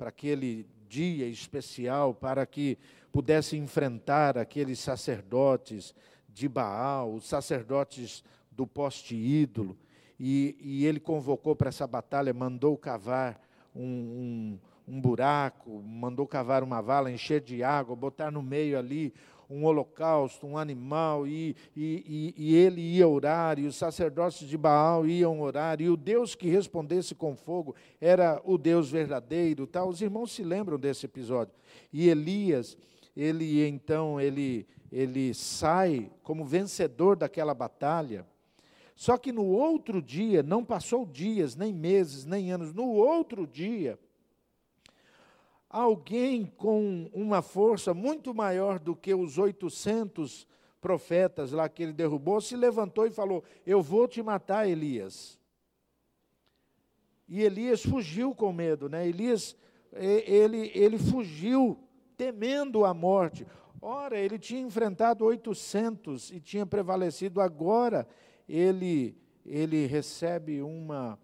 aquele 0.00 0.66
dia 0.88 1.26
especial 1.26 2.14
para 2.14 2.44
que 2.44 2.78
pudesse 3.12 3.56
enfrentar 3.56 4.36
aqueles 4.36 4.78
sacerdotes 4.78 5.94
de 6.28 6.48
Baal, 6.48 7.14
os 7.14 7.26
sacerdotes 7.26 8.24
do 8.50 8.66
poste 8.66 9.14
ídolo, 9.14 9.78
e, 10.18 10.56
e 10.60 10.86
ele 10.86 11.00
convocou 11.00 11.56
para 11.56 11.68
essa 11.68 11.86
batalha, 11.86 12.34
mandou 12.34 12.76
cavar 12.76 13.40
um, 13.74 14.58
um, 14.90 15.00
buraco, 15.00 15.82
mandou 15.82 16.26
cavar 16.26 16.62
uma 16.62 16.80
vala, 16.80 17.10
encher 17.10 17.40
de 17.40 17.62
água, 17.62 17.94
botar 17.94 18.30
no 18.30 18.42
meio 18.42 18.78
ali 18.78 19.12
um 19.48 19.64
holocausto, 19.64 20.46
um 20.46 20.56
animal, 20.56 21.26
e, 21.26 21.56
e, 21.76 22.34
e, 22.36 22.54
ele 22.54 22.80
ia 22.80 23.08
orar, 23.08 23.58
e 23.58 23.66
os 23.66 23.74
sacerdotes 23.74 24.48
de 24.48 24.56
Baal 24.56 25.06
iam 25.06 25.40
orar, 25.40 25.80
e 25.80 25.90
o 25.90 25.96
Deus 25.96 26.36
que 26.36 26.48
respondesse 26.48 27.16
com 27.16 27.34
fogo 27.34 27.74
era 28.00 28.40
o 28.44 28.56
Deus 28.56 28.90
verdadeiro. 28.90 29.66
Tal. 29.66 29.88
Os 29.88 30.00
irmãos 30.00 30.30
se 30.30 30.44
lembram 30.44 30.78
desse 30.78 31.06
episódio. 31.06 31.52
E 31.92 32.08
Elias, 32.08 32.76
ele 33.16 33.66
então, 33.66 34.20
ele, 34.20 34.68
ele 34.92 35.34
sai 35.34 36.10
como 36.22 36.44
vencedor 36.44 37.16
daquela 37.16 37.52
batalha, 37.52 38.24
só 38.94 39.16
que 39.16 39.32
no 39.32 39.46
outro 39.46 40.02
dia, 40.02 40.42
não 40.42 40.62
passou 40.62 41.06
dias, 41.06 41.56
nem 41.56 41.72
meses, 41.72 42.26
nem 42.26 42.52
anos, 42.52 42.74
no 42.74 42.86
outro 42.86 43.46
dia, 43.46 43.98
alguém 45.70 46.44
com 46.44 47.08
uma 47.14 47.40
força 47.40 47.94
muito 47.94 48.34
maior 48.34 48.80
do 48.80 48.96
que 48.96 49.14
os 49.14 49.38
800 49.38 50.46
profetas 50.80 51.52
lá 51.52 51.68
que 51.68 51.84
ele 51.84 51.92
derrubou, 51.92 52.40
se 52.40 52.56
levantou 52.56 53.06
e 53.06 53.10
falou: 53.10 53.44
Eu 53.64 53.80
vou 53.80 54.08
te 54.08 54.20
matar, 54.20 54.68
Elias. 54.68 55.38
E 57.28 57.42
Elias 57.42 57.84
fugiu 57.84 58.34
com 58.34 58.52
medo, 58.52 58.88
né? 58.88 59.06
Elias, 59.06 59.56
ele, 59.92 60.72
ele 60.74 60.98
fugiu 60.98 61.78
temendo 62.16 62.84
a 62.84 62.92
morte. 62.92 63.46
Ora, 63.80 64.18
ele 64.18 64.38
tinha 64.38 64.60
enfrentado 64.60 65.24
800 65.24 66.32
e 66.32 66.40
tinha 66.40 66.66
prevalecido, 66.66 67.40
agora 67.40 68.06
ele, 68.48 69.16
ele 69.46 69.86
recebe 69.86 70.60
uma, 70.60 71.16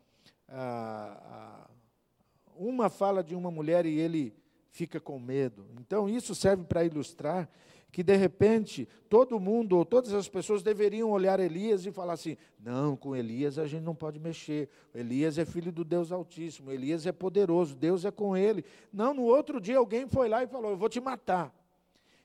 uma 2.58 2.88
fala 2.88 3.22
de 3.22 3.34
uma 3.34 3.50
mulher 3.50 3.86
e 3.86 3.98
ele 3.98 4.34
fica 4.70 5.00
com 5.00 5.18
medo. 5.18 5.66
Então, 5.80 6.08
isso 6.08 6.34
serve 6.34 6.64
para 6.64 6.84
ilustrar 6.84 7.48
que 7.96 8.02
de 8.02 8.14
repente 8.14 8.86
todo 9.08 9.40
mundo 9.40 9.74
ou 9.78 9.82
todas 9.82 10.12
as 10.12 10.28
pessoas 10.28 10.62
deveriam 10.62 11.10
olhar 11.10 11.40
Elias 11.40 11.86
e 11.86 11.90
falar 11.90 12.12
assim: 12.12 12.36
não, 12.60 12.94
com 12.94 13.16
Elias 13.16 13.58
a 13.58 13.66
gente 13.66 13.84
não 13.84 13.94
pode 13.94 14.20
mexer. 14.20 14.68
Elias 14.94 15.38
é 15.38 15.46
filho 15.46 15.72
do 15.72 15.82
Deus 15.82 16.12
Altíssimo, 16.12 16.70
Elias 16.70 17.06
é 17.06 17.12
poderoso, 17.12 17.74
Deus 17.74 18.04
é 18.04 18.10
com 18.10 18.36
ele. 18.36 18.64
Não, 18.92 19.14
no 19.14 19.22
outro 19.22 19.58
dia 19.58 19.78
alguém 19.78 20.06
foi 20.06 20.28
lá 20.28 20.42
e 20.42 20.46
falou: 20.46 20.72
eu 20.72 20.76
vou 20.76 20.90
te 20.90 21.00
matar. 21.00 21.54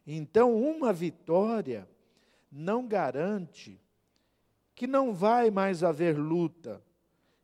Então, 0.05 0.53
uma 0.53 0.91
vitória 0.91 1.87
não 2.51 2.85
garante 2.85 3.79
que 4.75 4.87
não 4.87 5.13
vai 5.13 5.49
mais 5.49 5.83
haver 5.83 6.17
luta, 6.17 6.83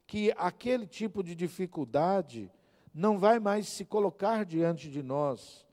que 0.06 0.34
aquele 0.36 0.86
tipo 0.86 1.24
de 1.24 1.34
dificuldade 1.34 2.52
não 2.98 3.20
vai 3.20 3.40
mais 3.40 3.68
se 3.68 3.86
colocar 3.86 4.44
diante 4.44 4.90
de 4.90 5.04
nós, 5.04 5.68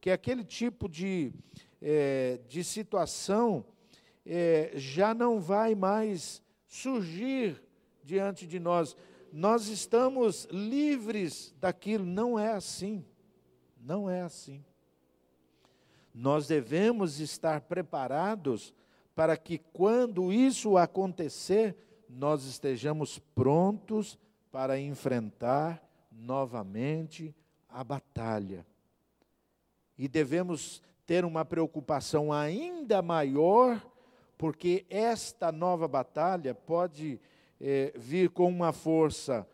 que 0.00 0.08
aquele 0.08 0.44
tipo 0.44 0.88
de 0.88 1.32
é, 1.82 2.38
de 2.48 2.62
situação 2.62 3.64
é, 4.24 4.70
já 4.76 5.12
não 5.12 5.40
vai 5.40 5.74
mais 5.74 6.40
surgir 6.68 7.60
diante 8.04 8.46
de 8.46 8.60
nós. 8.60 8.96
Nós 9.32 9.66
estamos 9.66 10.46
livres 10.48 11.52
daquilo. 11.58 12.06
Não 12.06 12.38
é 12.38 12.52
assim. 12.52 13.04
Não 13.76 14.08
é 14.08 14.20
assim. 14.20 14.64
Nós 16.14 16.46
devemos 16.46 17.18
estar 17.18 17.62
preparados 17.62 18.72
para 19.12 19.36
que, 19.36 19.58
quando 19.58 20.32
isso 20.32 20.76
acontecer, 20.76 21.74
nós 22.08 22.44
estejamos 22.44 23.18
prontos 23.34 24.16
para 24.52 24.78
enfrentar 24.78 25.89
novamente 26.20 27.34
a 27.68 27.82
batalha. 27.82 28.66
E 29.96 30.08
devemos 30.08 30.82
ter 31.06 31.24
uma 31.24 31.44
preocupação 31.44 32.32
ainda 32.32 33.02
maior, 33.02 33.84
porque 34.38 34.86
esta 34.88 35.50
nova 35.50 35.88
batalha 35.88 36.54
pode 36.54 37.20
é, 37.60 37.92
vir 37.96 38.30
com 38.30 38.48
uma 38.48 38.72
força 38.72 39.46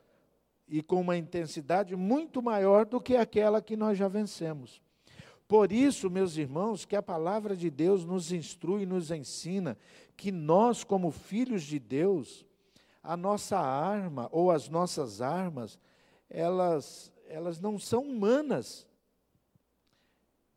e 0.69 0.83
com 0.83 1.01
uma 1.01 1.17
intensidade 1.17 1.95
muito 1.95 2.43
maior 2.43 2.85
do 2.85 3.01
que 3.01 3.17
aquela 3.17 3.63
que 3.63 3.77
nós 3.77 3.97
já 3.97 4.09
vencemos. 4.09 4.81
Por 5.49 5.71
isso, 5.71 6.11
meus 6.11 6.37
irmãos, 6.37 6.85
que 6.85 6.97
a 6.97 7.03
palavra 7.03 7.57
de 7.57 7.71
Deus 7.71 8.05
nos 8.05 8.33
instrui 8.33 8.85
nos 8.85 9.13
ensina 9.13 9.79
que 10.17 10.33
nós, 10.33 10.83
como 10.83 11.13
filhos 11.13 11.63
de 11.63 11.79
Deus, 11.79 12.45
a 13.03 13.17
nossa 13.17 13.57
arma 13.59 14.29
ou 14.33 14.51
as 14.51 14.69
nossas 14.69 15.21
armas, 15.23 15.79
elas, 16.29 17.13
elas 17.29 17.61
não 17.61 17.79
são 17.79 18.03
humanas, 18.03 18.87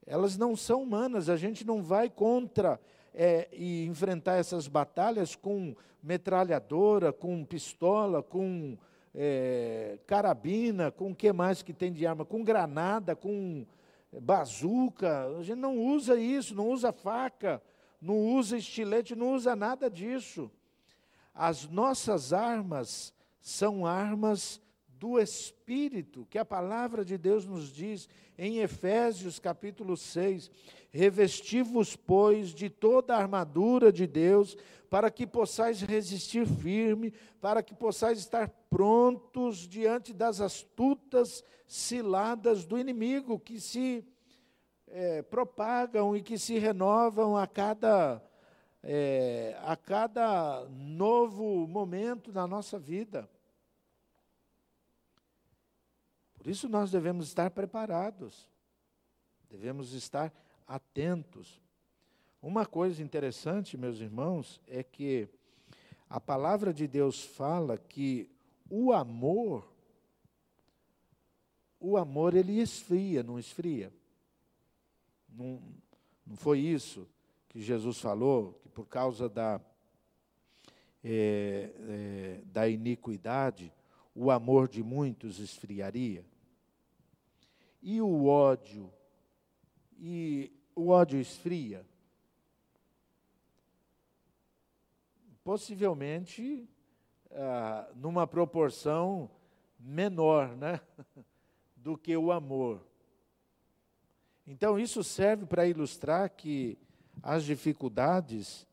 elas 0.06 0.38
não 0.38 0.56
são 0.56 0.84
humanas, 0.84 1.30
a 1.30 1.36
gente 1.36 1.66
não 1.66 1.84
vai 1.84 2.10
contra 2.10 2.80
é, 3.14 3.48
e 3.52 3.86
enfrentar 3.86 4.38
essas 4.38 4.68
batalhas 4.68 5.36
com 5.36 5.76
metralhadora, 6.02 7.14
com 7.14 7.46
pistola, 7.46 8.24
com 8.24 8.78
é, 9.14 10.00
carabina, 10.08 10.92
com 10.92 11.12
o 11.12 11.16
que 11.16 11.32
mais 11.32 11.62
que 11.62 11.74
tem 11.74 11.92
de 11.92 12.06
arma, 12.06 12.26
com 12.26 12.44
granada, 12.44 13.16
com 13.16 13.66
bazuca, 14.12 15.28
a 15.38 15.44
gente 15.44 15.60
não 15.60 15.78
usa 15.78 16.20
isso, 16.20 16.56
não 16.56 16.70
usa 16.70 16.92
faca, 16.92 17.62
não 18.02 18.16
usa 18.16 18.58
estilete, 18.58 19.16
não 19.16 19.34
usa 19.34 19.56
nada 19.56 19.90
disso. 19.90 20.50
As 21.34 21.68
nossas 21.68 22.34
armas 22.34 23.14
são 23.40 23.86
armas 23.86 24.60
do 25.00 25.18
Espírito, 25.18 26.28
que 26.30 26.38
a 26.38 26.44
palavra 26.44 27.06
de 27.06 27.18
Deus 27.18 27.46
nos 27.46 27.72
diz 27.72 28.10
em 28.38 28.60
Efésios 28.60 29.40
capítulo 29.40 29.96
6: 29.96 30.52
Revesti-vos, 30.92 31.96
pois, 31.96 32.50
de 32.50 32.70
toda 32.70 33.16
a 33.16 33.18
armadura 33.18 33.94
de 33.94 34.06
Deus, 34.06 34.58
para 34.90 35.10
que 35.10 35.26
possais 35.26 35.82
resistir 35.82 36.46
firme, 36.46 37.14
para 37.40 37.64
que 37.64 37.74
possais 37.74 38.20
estar 38.20 38.50
prontos 38.70 39.60
diante 39.60 40.14
das 40.14 40.42
astutas 40.42 41.46
ciladas 41.66 42.66
do 42.66 42.78
inimigo, 42.78 43.40
que 43.40 43.62
se 43.62 44.06
é, 44.88 45.22
propagam 45.22 46.14
e 46.14 46.22
que 46.22 46.38
se 46.38 46.60
renovam 46.60 47.38
a 47.38 47.48
cada, 47.48 48.22
é, 48.84 49.56
a 49.64 49.78
cada 49.78 50.66
novo 50.70 51.66
momento 51.68 52.34
na 52.34 52.46
nossa 52.46 52.78
vida. 52.78 53.30
Por 56.40 56.50
isso 56.50 56.70
nós 56.70 56.90
devemos 56.90 57.28
estar 57.28 57.52
preparados, 57.52 58.50
devemos 59.50 59.92
estar 59.94 60.34
atentos. 60.66 61.62
Uma 62.42 62.66
coisa 62.66 63.04
interessante, 63.04 63.78
meus 63.78 64.00
irmãos, 64.00 64.62
é 64.66 64.82
que 64.82 65.28
a 66.10 66.20
palavra 66.20 66.74
de 66.74 66.88
Deus 66.88 67.22
fala 67.22 67.78
que 67.78 68.32
o 68.70 68.94
amor, 68.94 69.70
o 71.78 71.98
amor 71.98 72.34
ele 72.34 72.62
esfria, 72.62 73.22
não 73.22 73.38
esfria. 73.38 73.92
Não, 75.28 75.62
não 76.26 76.38
foi 76.38 76.60
isso 76.60 77.06
que 77.50 77.60
Jesus 77.60 78.00
falou, 78.00 78.54
que 78.62 78.70
por 78.70 78.86
causa 78.88 79.28
da, 79.28 79.60
é, 81.04 81.72
é, 81.76 82.42
da 82.46 82.70
iniquidade, 82.70 83.74
o 84.14 84.32
amor 84.32 84.68
de 84.68 84.84
muitos 84.84 85.40
esfriaria. 85.40 86.26
E 87.82 88.02
o 88.02 88.26
ódio? 88.26 88.92
E 89.98 90.52
o 90.76 90.90
ódio 90.90 91.20
esfria? 91.20 91.86
Possivelmente 95.44 96.70
ah, 97.32 97.90
numa 97.96 98.28
proporção 98.28 99.30
menor 99.80 100.56
né, 100.56 100.82
do 101.76 101.98
que 101.98 102.16
o 102.16 102.32
amor. 102.32 102.86
Então, 104.46 104.80
isso 104.80 105.04
serve 105.04 105.46
para 105.46 105.68
ilustrar 105.68 106.30
que 106.32 106.78
as 107.22 107.44
dificuldades, 107.44 108.66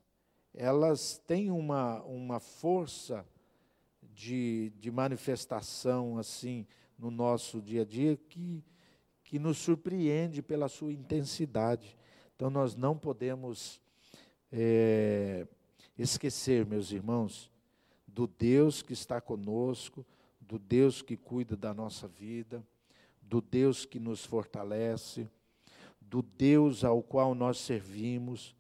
elas 0.54 1.18
têm 1.26 1.50
uma, 1.50 2.02
uma 2.04 2.40
força 2.40 3.26
de, 4.16 4.72
de 4.80 4.90
manifestação, 4.90 6.18
assim, 6.18 6.66
no 6.98 7.12
nosso 7.12 7.62
dia 7.62 7.82
a 7.82 7.84
dia, 7.84 8.16
que 8.16 8.64
que 9.26 9.40
nos 9.40 9.58
surpreende 9.58 10.40
pela 10.40 10.68
sua 10.68 10.92
intensidade. 10.92 11.98
Então 12.34 12.48
nós 12.48 12.76
não 12.76 12.96
podemos 12.96 13.80
é, 14.52 15.46
esquecer, 15.98 16.64
meus 16.64 16.92
irmãos, 16.92 17.50
do 18.06 18.28
Deus 18.28 18.82
que 18.82 18.92
está 18.92 19.20
conosco, 19.20 20.06
do 20.40 20.60
Deus 20.60 21.02
que 21.02 21.16
cuida 21.16 21.56
da 21.56 21.74
nossa 21.74 22.06
vida, 22.06 22.64
do 23.20 23.40
Deus 23.40 23.84
que 23.84 23.98
nos 23.98 24.24
fortalece, 24.24 25.28
do 26.00 26.22
Deus 26.22 26.84
ao 26.84 27.02
qual 27.02 27.34
nós 27.34 27.58
servimos, 27.58 28.54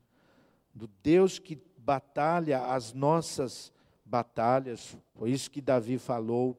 do 0.74 0.88
Deus 1.00 1.38
que 1.38 1.56
batalha 1.78 2.66
as 2.66 2.92
nossas 2.92 3.72
batalhas. 4.06 4.96
Foi 5.14 5.30
isso 5.30 5.50
que 5.50 5.60
Davi 5.60 5.98
falou 5.98 6.56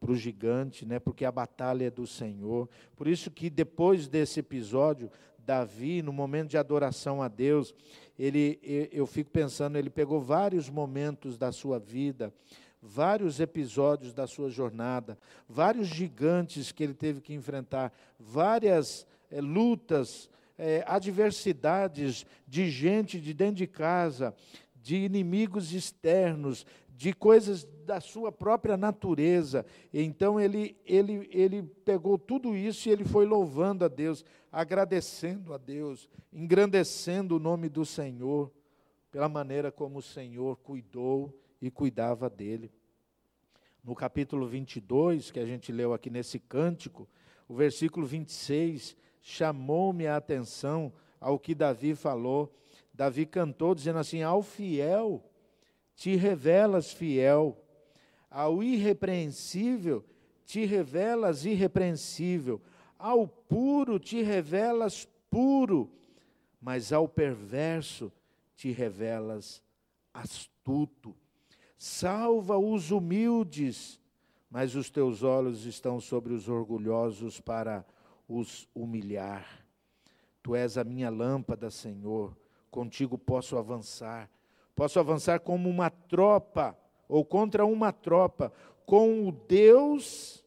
para 0.00 0.12
o 0.12 0.16
gigante, 0.16 0.86
né? 0.86 0.98
Porque 0.98 1.24
a 1.24 1.32
batalha 1.32 1.86
é 1.86 1.90
do 1.90 2.06
Senhor. 2.06 2.68
Por 2.94 3.08
isso 3.08 3.30
que 3.30 3.50
depois 3.50 4.06
desse 4.08 4.40
episódio, 4.40 5.10
Davi, 5.38 6.02
no 6.02 6.12
momento 6.12 6.50
de 6.50 6.58
adoração 6.58 7.22
a 7.22 7.28
Deus, 7.28 7.74
ele, 8.18 8.58
eu 8.92 9.06
fico 9.06 9.30
pensando, 9.30 9.76
ele 9.76 9.90
pegou 9.90 10.20
vários 10.20 10.68
momentos 10.68 11.36
da 11.36 11.52
sua 11.52 11.78
vida, 11.78 12.32
vários 12.80 13.40
episódios 13.40 14.12
da 14.12 14.26
sua 14.26 14.50
jornada, 14.50 15.18
vários 15.48 15.88
gigantes 15.88 16.72
que 16.72 16.82
ele 16.82 16.94
teve 16.94 17.20
que 17.20 17.34
enfrentar, 17.34 17.92
várias 18.18 19.06
é, 19.30 19.40
lutas, 19.40 20.30
é, 20.58 20.82
adversidades 20.86 22.24
de 22.46 22.70
gente 22.70 23.20
de 23.20 23.34
dentro 23.34 23.56
de 23.56 23.66
casa, 23.66 24.34
de 24.86 24.94
inimigos 24.94 25.72
externos, 25.72 26.64
de 26.96 27.12
coisas 27.12 27.64
da 27.84 28.00
sua 28.00 28.30
própria 28.30 28.76
natureza. 28.76 29.66
Então 29.92 30.38
ele, 30.38 30.76
ele, 30.86 31.28
ele 31.32 31.64
pegou 31.84 32.16
tudo 32.16 32.54
isso 32.54 32.88
e 32.88 32.92
ele 32.92 33.04
foi 33.04 33.26
louvando 33.26 33.84
a 33.84 33.88
Deus, 33.88 34.24
agradecendo 34.52 35.52
a 35.52 35.58
Deus, 35.58 36.08
engrandecendo 36.32 37.34
o 37.34 37.40
nome 37.40 37.68
do 37.68 37.84
Senhor, 37.84 38.48
pela 39.10 39.28
maneira 39.28 39.72
como 39.72 39.98
o 39.98 40.02
Senhor 40.02 40.56
cuidou 40.58 41.36
e 41.60 41.68
cuidava 41.68 42.30
dele. 42.30 42.70
No 43.82 43.92
capítulo 43.92 44.46
22, 44.46 45.32
que 45.32 45.40
a 45.40 45.46
gente 45.46 45.72
leu 45.72 45.92
aqui 45.92 46.10
nesse 46.10 46.38
cântico, 46.38 47.08
o 47.48 47.56
versículo 47.56 48.06
26 48.06 48.96
chamou-me 49.20 50.06
a 50.06 50.16
atenção 50.16 50.92
ao 51.20 51.40
que 51.40 51.56
Davi 51.56 51.96
falou. 51.96 52.54
Davi 52.96 53.26
cantou 53.26 53.74
dizendo 53.74 53.98
assim: 53.98 54.22
Ao 54.22 54.42
fiel 54.42 55.22
te 55.94 56.16
revelas 56.16 56.92
fiel, 56.92 57.62
ao 58.30 58.62
irrepreensível 58.62 60.04
te 60.46 60.64
revelas 60.64 61.44
irrepreensível, 61.44 62.62
ao 62.96 63.26
puro 63.26 63.98
te 63.98 64.22
revelas 64.22 65.06
puro, 65.28 65.90
mas 66.60 66.92
ao 66.92 67.08
perverso 67.08 68.12
te 68.54 68.70
revelas 68.70 69.60
astuto. 70.14 71.14
Salva 71.76 72.56
os 72.56 72.90
humildes, 72.92 74.00
mas 74.48 74.74
os 74.74 74.88
teus 74.88 75.22
olhos 75.22 75.66
estão 75.66 76.00
sobre 76.00 76.32
os 76.32 76.48
orgulhosos 76.48 77.40
para 77.40 77.84
os 78.28 78.68
humilhar. 78.74 79.66
Tu 80.42 80.54
és 80.54 80.78
a 80.78 80.84
minha 80.84 81.10
lâmpada, 81.10 81.70
Senhor, 81.70 82.36
contigo 82.70 83.16
posso 83.16 83.56
avançar. 83.56 84.30
Posso 84.74 85.00
avançar 85.00 85.40
como 85.40 85.68
uma 85.68 85.88
tropa, 85.90 86.76
ou 87.08 87.24
contra 87.24 87.64
uma 87.64 87.92
tropa. 87.92 88.52
Com 88.84 89.26
o 89.28 89.32
Deus, 89.32 90.44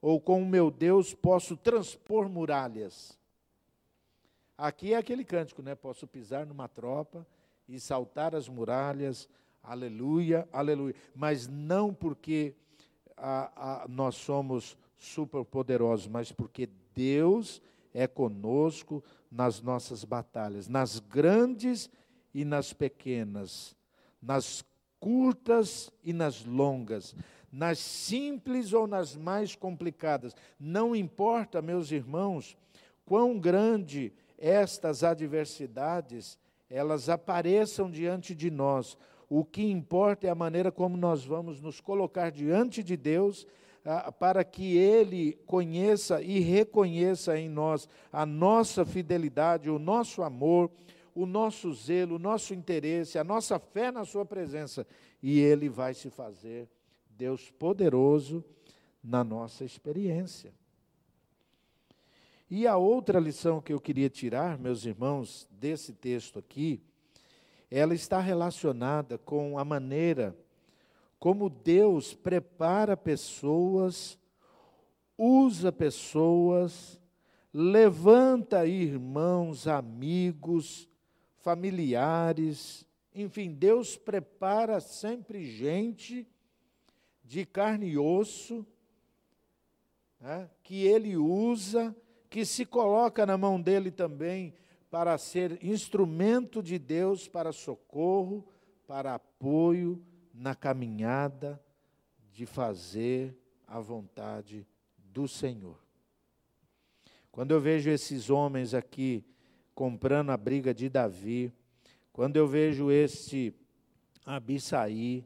ou 0.00 0.20
com 0.20 0.42
o 0.42 0.46
meu 0.46 0.70
Deus, 0.70 1.14
posso 1.14 1.56
transpor 1.56 2.28
muralhas. 2.28 3.18
Aqui 4.56 4.94
é 4.94 4.96
aquele 4.96 5.24
cântico, 5.24 5.62
né? 5.62 5.74
Posso 5.74 6.06
pisar 6.06 6.46
numa 6.46 6.66
tropa 6.66 7.26
e 7.68 7.78
saltar 7.78 8.34
as 8.34 8.48
muralhas, 8.48 9.28
aleluia, 9.62 10.48
aleluia. 10.50 10.94
Mas 11.14 11.46
não 11.46 11.92
porque 11.92 12.54
a, 13.16 13.82
a, 13.82 13.88
nós 13.88 14.14
somos 14.14 14.76
superpoderosos, 14.96 16.08
mas 16.08 16.32
porque 16.32 16.68
Deus 16.94 17.60
é 17.96 18.06
conosco 18.06 19.02
nas 19.32 19.62
nossas 19.62 20.04
batalhas, 20.04 20.68
nas 20.68 20.98
grandes 20.98 21.90
e 22.34 22.44
nas 22.44 22.74
pequenas, 22.74 23.74
nas 24.20 24.62
curtas 25.00 25.90
e 26.04 26.12
nas 26.12 26.44
longas, 26.44 27.16
nas 27.50 27.78
simples 27.78 28.74
ou 28.74 28.86
nas 28.86 29.16
mais 29.16 29.56
complicadas. 29.56 30.36
Não 30.60 30.94
importa, 30.94 31.62
meus 31.62 31.90
irmãos, 31.90 32.54
quão 33.06 33.38
grande 33.38 34.12
estas 34.36 35.02
adversidades 35.02 36.38
elas 36.68 37.08
apareçam 37.08 37.90
diante 37.90 38.34
de 38.34 38.50
nós. 38.50 38.98
O 39.26 39.42
que 39.42 39.62
importa 39.62 40.26
é 40.26 40.30
a 40.30 40.34
maneira 40.34 40.70
como 40.70 40.98
nós 40.98 41.24
vamos 41.24 41.62
nos 41.62 41.80
colocar 41.80 42.30
diante 42.30 42.82
de 42.82 42.94
Deus, 42.94 43.46
para 44.18 44.44
que 44.44 44.76
Ele 44.76 45.34
conheça 45.46 46.20
e 46.20 46.40
reconheça 46.40 47.38
em 47.38 47.48
nós 47.48 47.88
a 48.12 48.26
nossa 48.26 48.84
fidelidade, 48.84 49.70
o 49.70 49.78
nosso 49.78 50.22
amor, 50.22 50.70
o 51.14 51.24
nosso 51.24 51.72
zelo, 51.72 52.16
o 52.16 52.18
nosso 52.18 52.52
interesse, 52.52 53.18
a 53.18 53.24
nossa 53.24 53.58
fé 53.58 53.92
na 53.92 54.04
Sua 54.04 54.24
presença. 54.24 54.86
E 55.22 55.38
Ele 55.38 55.68
vai 55.68 55.94
se 55.94 56.10
fazer 56.10 56.68
Deus 57.10 57.50
poderoso 57.50 58.44
na 59.02 59.22
nossa 59.22 59.64
experiência. 59.64 60.52
E 62.50 62.66
a 62.66 62.76
outra 62.76 63.18
lição 63.18 63.60
que 63.60 63.72
eu 63.72 63.80
queria 63.80 64.10
tirar, 64.10 64.58
meus 64.58 64.84
irmãos, 64.84 65.48
desse 65.50 65.92
texto 65.92 66.38
aqui, 66.38 66.80
ela 67.70 67.94
está 67.94 68.20
relacionada 68.20 69.18
com 69.18 69.58
a 69.58 69.64
maneira 69.64 70.36
como 71.18 71.48
Deus 71.48 72.14
prepara 72.14 72.96
pessoas, 72.96 74.18
usa 75.16 75.72
pessoas, 75.72 77.00
levanta 77.52 78.66
irmãos, 78.66 79.66
amigos, 79.66 80.88
familiares, 81.38 82.86
enfim, 83.14 83.52
Deus 83.52 83.96
prepara 83.96 84.78
sempre 84.78 85.44
gente 85.44 86.28
de 87.24 87.46
carne 87.46 87.88
e 87.88 87.98
osso, 87.98 88.66
né, 90.20 90.50
que 90.62 90.86
Ele 90.86 91.16
usa 91.16 91.96
que 92.28 92.44
se 92.44 92.66
coloca 92.66 93.24
na 93.24 93.38
mão 93.38 93.60
dele 93.60 93.90
também 93.90 94.52
para 94.90 95.16
ser 95.16 95.64
instrumento 95.64 96.62
de 96.62 96.78
Deus 96.78 97.26
para 97.26 97.52
socorro, 97.52 98.46
para 98.86 99.14
apoio 99.14 100.04
na 100.38 100.54
caminhada 100.54 101.60
de 102.30 102.44
fazer 102.44 103.36
a 103.66 103.80
vontade 103.80 104.66
do 104.98 105.26
Senhor. 105.26 105.78
Quando 107.32 107.52
eu 107.52 107.60
vejo 107.60 107.90
esses 107.90 108.30
homens 108.30 108.74
aqui 108.74 109.24
comprando 109.74 110.30
a 110.30 110.36
briga 110.36 110.72
de 110.72 110.88
Davi, 110.88 111.52
quando 112.12 112.36
eu 112.36 112.46
vejo 112.46 112.90
esse 112.90 113.54
Abissaí 114.24 115.24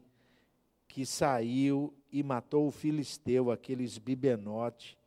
que 0.87 1.05
saiu 1.05 1.93
e 2.11 2.21
matou 2.21 2.67
o 2.67 2.71
filisteu, 2.71 3.49
aqueles 3.49 3.97
bibenote, 3.97 4.97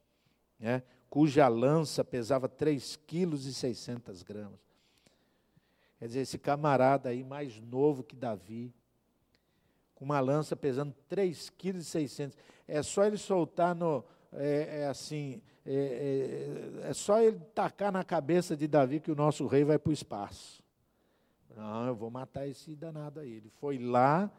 né? 0.58 0.82
cuja 1.10 1.46
lança 1.46 2.02
pesava 2.02 2.48
3,6 2.48 4.24
kg. 4.24 4.50
Quer 5.98 6.06
dizer, 6.06 6.20
esse 6.20 6.38
camarada 6.38 7.10
aí, 7.10 7.22
mais 7.22 7.60
novo 7.60 8.02
que 8.02 8.16
Davi, 8.16 8.74
com 9.94 10.04
uma 10.04 10.20
lança 10.20 10.56
pesando 10.56 10.94
3,6 11.10 12.28
kg. 12.28 12.36
É 12.66 12.82
só 12.82 13.04
ele 13.04 13.16
soltar 13.16 13.74
no. 13.74 14.04
É, 14.32 14.80
é 14.82 14.86
assim. 14.86 15.40
É, 15.66 16.82
é, 16.84 16.90
é, 16.90 16.92
só 16.92 17.20
ele 17.22 17.38
tacar 17.54 17.90
na 17.90 18.04
cabeça 18.04 18.54
de 18.56 18.68
Davi 18.68 19.00
que 19.00 19.10
o 19.10 19.16
nosso 19.16 19.46
rei 19.46 19.64
vai 19.64 19.78
para 19.78 19.90
o 19.90 19.94
espaço. 19.94 20.62
Não, 21.56 21.86
eu 21.86 21.94
vou 21.94 22.10
matar 22.10 22.46
esse 22.46 22.74
danado 22.74 23.20
aí. 23.20 23.32
Ele 23.32 23.48
foi 23.48 23.78
lá 23.78 24.30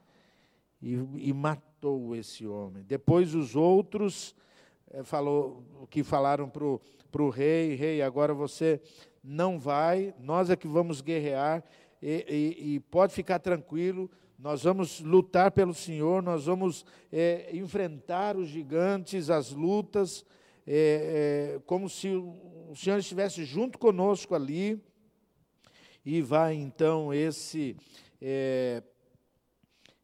e, 0.81 0.93
e 1.15 1.33
matou 1.33 2.15
esse 2.15 2.45
homem. 2.45 2.83
Depois 2.83 3.33
os 3.33 3.55
outros 3.55 4.35
é, 4.91 5.03
falou, 5.03 5.63
que 5.89 6.03
falaram 6.03 6.47
para 6.49 7.23
o 7.23 7.29
rei, 7.29 7.75
rei, 7.75 8.01
agora 8.01 8.33
você 8.33 8.79
não 9.23 9.57
vai, 9.57 10.13
nós 10.19 10.49
é 10.49 10.55
que 10.55 10.67
vamos 10.67 11.01
guerrear, 11.01 11.63
e, 12.01 12.25
e, 12.29 12.75
e 12.75 12.79
pode 12.79 13.13
ficar 13.13 13.39
tranquilo, 13.39 14.09
nós 14.37 14.63
vamos 14.63 14.99
lutar 14.99 15.51
pelo 15.51 15.73
Senhor, 15.73 16.21
nós 16.21 16.45
vamos 16.45 16.85
é, 17.11 17.49
enfrentar 17.53 18.35
os 18.35 18.49
gigantes, 18.49 19.29
as 19.29 19.51
lutas, 19.51 20.25
é, 20.67 21.55
é, 21.55 21.59
como 21.65 21.89
se 21.89 22.09
o 22.09 22.73
Senhor 22.75 22.97
estivesse 22.97 23.45
junto 23.45 23.77
conosco 23.77 24.35
ali. 24.35 24.81
E 26.05 26.21
vai 26.21 26.53
então 26.53 27.11
esse 27.13 27.75
é, 28.21 28.83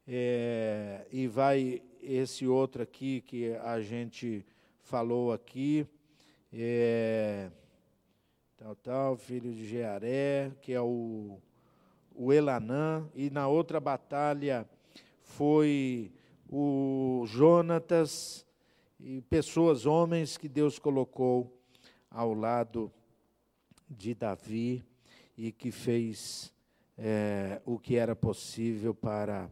é, 0.08 1.06
e 1.12 1.28
vai 1.28 1.82
esse 2.02 2.48
outro 2.48 2.82
aqui 2.82 3.22
que 3.22 3.54
a 3.56 3.80
gente 3.82 4.46
falou 4.82 5.32
aqui, 5.32 5.86
é, 6.52 7.50
tal, 8.58 8.76
tal, 8.76 9.16
filho 9.16 9.54
de 9.54 9.66
Jearé, 9.66 10.52
que 10.62 10.74
é 10.74 10.82
o, 10.82 11.40
o 12.24 12.32
Elanã, 12.32 13.10
e 13.16 13.32
na 13.32 13.48
outra 13.48 13.80
batalha 13.80 14.70
foi 15.24 16.12
o 16.48 17.24
Jonatas, 17.26 18.46
e 19.00 19.24
pessoas, 19.24 19.88
homens 19.88 20.38
que 20.38 20.48
Deus 20.48 20.78
colocou 20.78 21.60
ao 22.12 22.36
lado 22.36 22.92
de 23.90 24.14
Davi 24.14 24.86
e 25.36 25.52
que 25.52 25.72
fez 25.72 26.54
é, 26.96 27.60
o 27.66 27.80
que 27.80 27.96
era 27.96 28.16
possível 28.16 28.94
para 28.94 29.50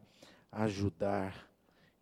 ajudar 0.51 1.49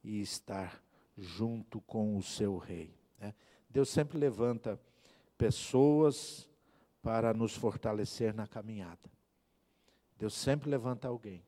e 0.03 0.19
estar 0.19 0.83
junto 1.17 1.79
com 1.79 2.17
o 2.17 2.21
seu 2.21 2.57
rei. 2.57 2.93
Né? 3.17 3.33
Deus 3.69 3.87
sempre 3.87 4.17
levanta 4.17 4.77
pessoas 5.37 6.49
para 7.01 7.33
nos 7.33 7.55
fortalecer 7.55 8.33
na 8.33 8.45
caminhada. 8.45 9.16
Deus 10.17 10.33
sempre 10.33 10.69
levanta 10.69 11.07
alguém. 11.07 11.43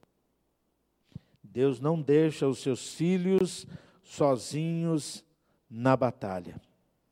Deus 1.44 1.80
não 1.80 2.02
deixa 2.02 2.48
os 2.48 2.60
seus 2.60 2.94
filhos 2.94 3.66
sozinhos 4.04 5.26
na 5.70 5.98
batalha. 5.98 6.62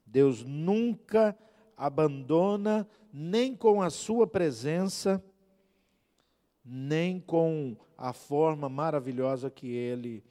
Deus 0.06 0.44
nunca 0.44 1.38
abandona, 1.76 2.88
nem 3.12 3.56
com 3.56 3.82
a 3.82 3.90
sua 3.90 4.28
presença, 4.28 5.24
nem 6.64 7.20
com 7.20 7.76
a 7.98 8.14
forma 8.14 8.70
maravilhosa 8.70 9.50
que 9.50 9.68
Ele 9.68 10.24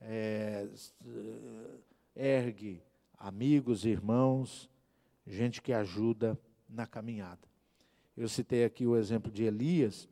é, 0.00 0.68
ergue 2.14 2.82
amigos, 3.18 3.84
irmãos, 3.84 4.68
gente 5.26 5.62
que 5.62 5.72
ajuda 5.72 6.38
na 6.68 6.86
caminhada. 6.86 7.48
Eu 8.16 8.28
citei 8.28 8.64
aqui 8.64 8.86
o 8.86 8.96
exemplo 8.96 9.32
de 9.32 9.44
Elias, 9.44 10.08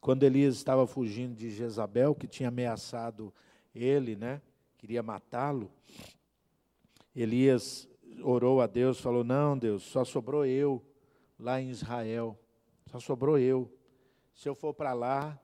quando 0.00 0.22
Elias 0.22 0.54
estava 0.56 0.86
fugindo 0.86 1.34
de 1.34 1.50
Jezabel, 1.50 2.14
que 2.14 2.26
tinha 2.26 2.48
ameaçado 2.48 3.32
ele, 3.74 4.16
né? 4.16 4.40
Queria 4.78 5.02
matá-lo. 5.02 5.70
Elias 7.14 7.88
orou 8.22 8.60
a 8.60 8.66
Deus, 8.66 9.00
falou: 9.00 9.22
Não, 9.22 9.58
Deus, 9.58 9.82
só 9.82 10.04
sobrou 10.04 10.46
eu 10.46 10.82
lá 11.38 11.60
em 11.60 11.70
Israel. 11.70 12.38
Só 12.86 12.98
sobrou 12.98 13.38
eu. 13.38 13.70
Se 14.34 14.48
eu 14.48 14.54
for 14.54 14.72
para 14.72 14.92
lá, 14.92 15.38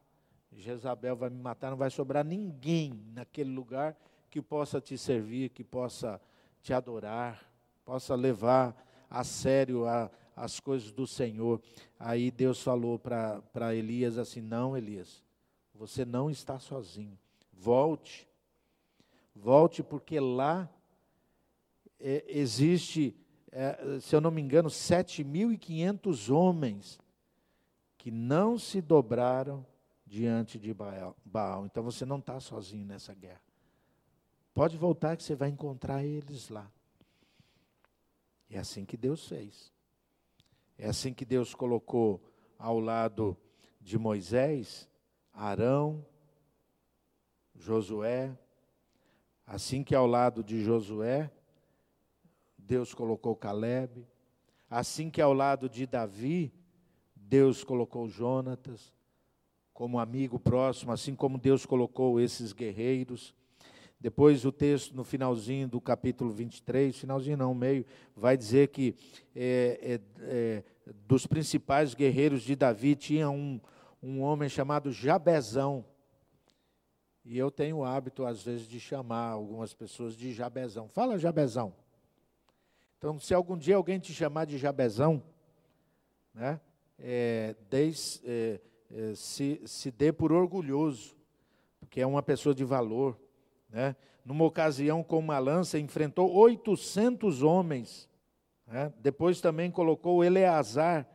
Jezabel 0.53 1.15
vai 1.17 1.29
me 1.29 1.41
matar, 1.41 1.71
não 1.71 1.77
vai 1.77 1.91
sobrar 1.91 2.25
ninguém 2.25 2.99
naquele 3.13 3.51
lugar 3.51 3.97
que 4.31 4.41
possa 4.41 4.81
te 4.81 4.97
servir, 4.97 5.51
que 5.51 5.63
possa 5.63 6.21
te 6.63 6.73
adorar, 6.73 7.51
possa 7.85 8.15
levar 8.15 8.75
a 9.09 9.23
sério 9.23 9.87
a, 9.87 10.11
as 10.37 10.61
coisas 10.61 10.93
do 10.93 11.07
Senhor. 11.07 11.61
Aí 11.99 12.31
Deus 12.31 12.63
falou 12.63 12.99
para 12.99 13.75
Elias 13.75 14.19
assim: 14.19 14.43
Não, 14.43 14.77
Elias, 14.77 15.25
você 15.75 16.05
não 16.05 16.31
está 16.31 16.59
sozinho. 16.59 17.19
Volte, 17.53 18.29
volte, 19.35 19.83
porque 19.83 20.21
lá 20.21 20.69
é, 21.99 22.25
existe, 22.29 23.17
é, 23.51 23.99
se 24.01 24.15
eu 24.15 24.21
não 24.21 24.31
me 24.31 24.43
engano, 24.43 24.69
7.500 24.69 26.33
homens 26.33 27.01
que 27.97 28.11
não 28.11 28.59
se 28.59 28.83
dobraram 28.83 29.67
diante 30.07 30.59
de 30.59 30.73
Baal. 30.73 31.67
Então 31.67 31.83
você 31.83 32.05
não 32.05 32.19
está 32.19 32.39
sozinho 32.39 32.87
nessa 32.87 33.15
guerra. 33.15 33.41
Pode 34.55 34.77
voltar 34.77 35.17
que 35.17 35.23
você 35.23 35.35
vai 35.35 35.49
encontrar 35.49 36.05
eles 36.05 36.49
lá. 36.49 36.71
É 38.49 38.59
assim 38.59 38.85
que 38.85 38.97
Deus 38.97 39.27
fez. 39.27 39.76
É 40.79 40.89
assim 40.89 41.13
que 41.13 41.25
Deus 41.25 41.55
colocou 41.55 42.21
ao 42.59 42.79
lado 42.79 43.37
de 43.81 43.99
Moisés, 43.99 44.89
Arão, 45.33 46.05
Josué. 47.55 48.37
Assim 49.47 49.85
que 49.85 49.95
ao 49.95 50.07
lado 50.07 50.43
de 50.43 50.63
Josué, 50.63 51.31
Deus 52.59 52.93
colocou 52.93 53.37
Caleb. 53.37 54.07
Assim 54.69 55.09
que 55.09 55.21
ao 55.21 55.33
lado 55.33 55.69
de 55.69 55.87
Davi, 55.87 56.53
Deus 57.15 57.63
colocou 57.65 58.09
Jonatas 58.09 58.93
como 59.73 59.99
amigo 59.99 60.39
próximo, 60.39 60.91
assim 60.91 61.15
como 61.15 61.39
Deus 61.39 61.67
colocou 61.67 62.19
esses 62.19 62.53
guerreiros. 62.53 63.35
Depois 63.99 64.45
o 64.45 64.53
texto, 64.53 64.95
no 64.95 65.05
finalzinho 65.05 65.67
do 65.67 65.81
capítulo 65.81 66.31
23, 66.31 66.97
finalzinho 66.97 67.37
não, 67.37 67.55
meio, 67.55 67.85
vai 68.15 68.37
dizer 68.37 68.69
que 68.69 68.95
é, 69.35 69.79
é, 69.83 70.01
é, 70.21 70.65
dos 71.07 71.27
principais 71.27 71.95
guerreiros 71.95 72.43
de 72.43 72.55
Davi 72.55 72.95
tinha 72.95 73.31
um, 73.31 73.61
um 74.03 74.21
homem 74.21 74.49
chamado 74.49 74.93
Jabezão. 74.93 75.85
E 77.25 77.37
eu 77.37 77.51
tenho 77.51 77.79
o 77.79 77.85
hábito, 77.85 78.25
às 78.25 78.43
vezes, 78.43 78.69
de 78.69 78.79
chamar 78.79 79.31
algumas 79.31 79.75
pessoas 79.75 80.15
de 80.15 80.33
Jabezão. 80.33 80.89
Fala, 80.89 81.19
Jabezão. 81.19 81.75
Então, 82.99 83.19
se 83.19 83.35
algum 83.35 83.57
dia 83.59 83.77
alguém 83.77 83.99
te 83.99 84.15
chamar 84.15 84.45
de 84.45 84.57
Jabezão, 84.57 85.23
né, 86.33 86.61
é, 86.99 87.57
é, 87.73 88.61
é, 88.91 89.15
se, 89.15 89.61
se 89.67 89.91
dê 89.91 90.13
por 90.13 90.33
orgulhoso, 90.33 91.17
porque 91.81 92.01
é 92.01 92.07
uma 92.07 92.23
pessoa 92.23 92.55
de 92.55 92.65
valor. 92.65 93.19
Né? 93.69 93.97
Numa 94.25 94.45
ocasião 94.45 95.03
com 95.03 95.19
uma 95.19 95.39
lança, 95.39 95.79
enfrentou 95.79 96.33
800 96.33 97.43
homens. 97.43 98.09
Né? 98.67 98.93
Depois 99.01 99.41
também 99.41 99.71
colocou 99.71 100.25
Eleazar, 100.25 101.09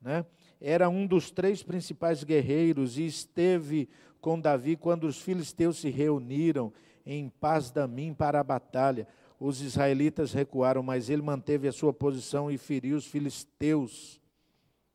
né? 0.00 0.24
era 0.60 0.88
um 0.88 1.06
dos 1.06 1.30
três 1.30 1.62
principais 1.62 2.22
guerreiros 2.22 2.98
e 2.98 3.06
esteve 3.06 3.88
com 4.20 4.38
Davi 4.38 4.76
quando 4.76 5.04
os 5.04 5.20
filisteus 5.20 5.78
se 5.78 5.90
reuniram 5.90 6.72
em 7.04 7.28
paz 7.28 7.70
damim 7.70 8.14
para 8.14 8.40
a 8.40 8.44
batalha. 8.44 9.08
Os 9.40 9.60
israelitas 9.60 10.32
recuaram, 10.32 10.82
mas 10.82 11.10
ele 11.10 11.22
manteve 11.22 11.66
a 11.66 11.72
sua 11.72 11.92
posição 11.92 12.48
e 12.50 12.56
feriu 12.56 12.96
os 12.96 13.06
filisteus. 13.06 14.20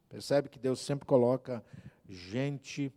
Percebe 0.07 0.47
que 0.47 0.57
Deus 0.57 0.79
sempre 0.79 1.05
coloca 1.05 1.61
gente 2.07 2.93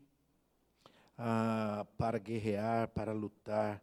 ah, 1.18 1.84
para 1.98 2.18
guerrear, 2.18 2.86
para 2.88 3.12
lutar, 3.12 3.82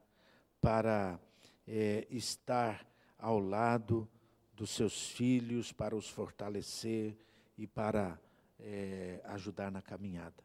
para 0.61 1.19
é, 1.67 2.07
estar 2.09 2.85
ao 3.17 3.39
lado 3.39 4.07
dos 4.53 4.71
seus 4.71 5.09
filhos, 5.09 5.71
para 5.71 5.95
os 5.95 6.09
fortalecer 6.09 7.17
e 7.57 7.67
para 7.67 8.19
é, 8.59 9.21
ajudar 9.25 9.71
na 9.71 9.81
caminhada. 9.81 10.43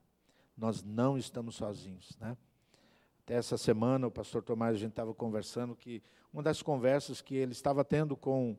Nós 0.57 0.83
não 0.83 1.17
estamos 1.17 1.57
sozinhos, 1.57 2.17
né? 2.21 2.37
Até 3.23 3.35
essa 3.35 3.57
semana 3.57 4.07
o 4.07 4.11
pastor 4.11 4.43
Tomás 4.43 4.75
a 4.75 4.79
gente 4.79 4.91
estava 4.91 5.15
conversando 5.15 5.77
que 5.77 6.03
uma 6.33 6.43
das 6.43 6.61
conversas 6.61 7.21
que 7.21 7.37
ele 7.37 7.53
estava 7.53 7.85
tendo 7.85 8.17
com 8.17 8.57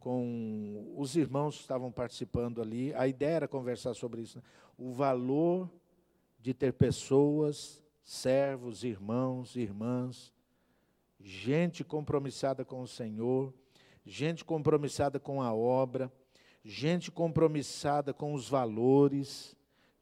com 0.00 0.94
os 0.96 1.14
irmãos 1.14 1.56
que 1.56 1.60
estavam 1.60 1.92
participando 1.92 2.62
ali, 2.62 2.92
a 2.94 3.06
ideia 3.06 3.36
era 3.36 3.48
conversar 3.48 3.92
sobre 3.92 4.22
isso, 4.22 4.38
né? 4.38 4.44
o 4.76 4.90
valor 4.90 5.70
de 6.40 6.54
ter 6.54 6.72
pessoas, 6.72 7.82
servos, 8.02 8.82
irmãos, 8.82 9.56
irmãs, 9.56 10.32
gente 11.22 11.84
compromissada 11.84 12.64
com 12.64 12.82
o 12.82 12.88
Senhor, 12.88 13.52
gente 14.04 14.44
compromissada 14.44 15.20
com 15.20 15.42
a 15.42 15.52
obra, 15.52 16.10
gente 16.64 17.10
compromissada 17.10 18.12
com 18.12 18.34
os 18.34 18.48
valores, 18.48 19.54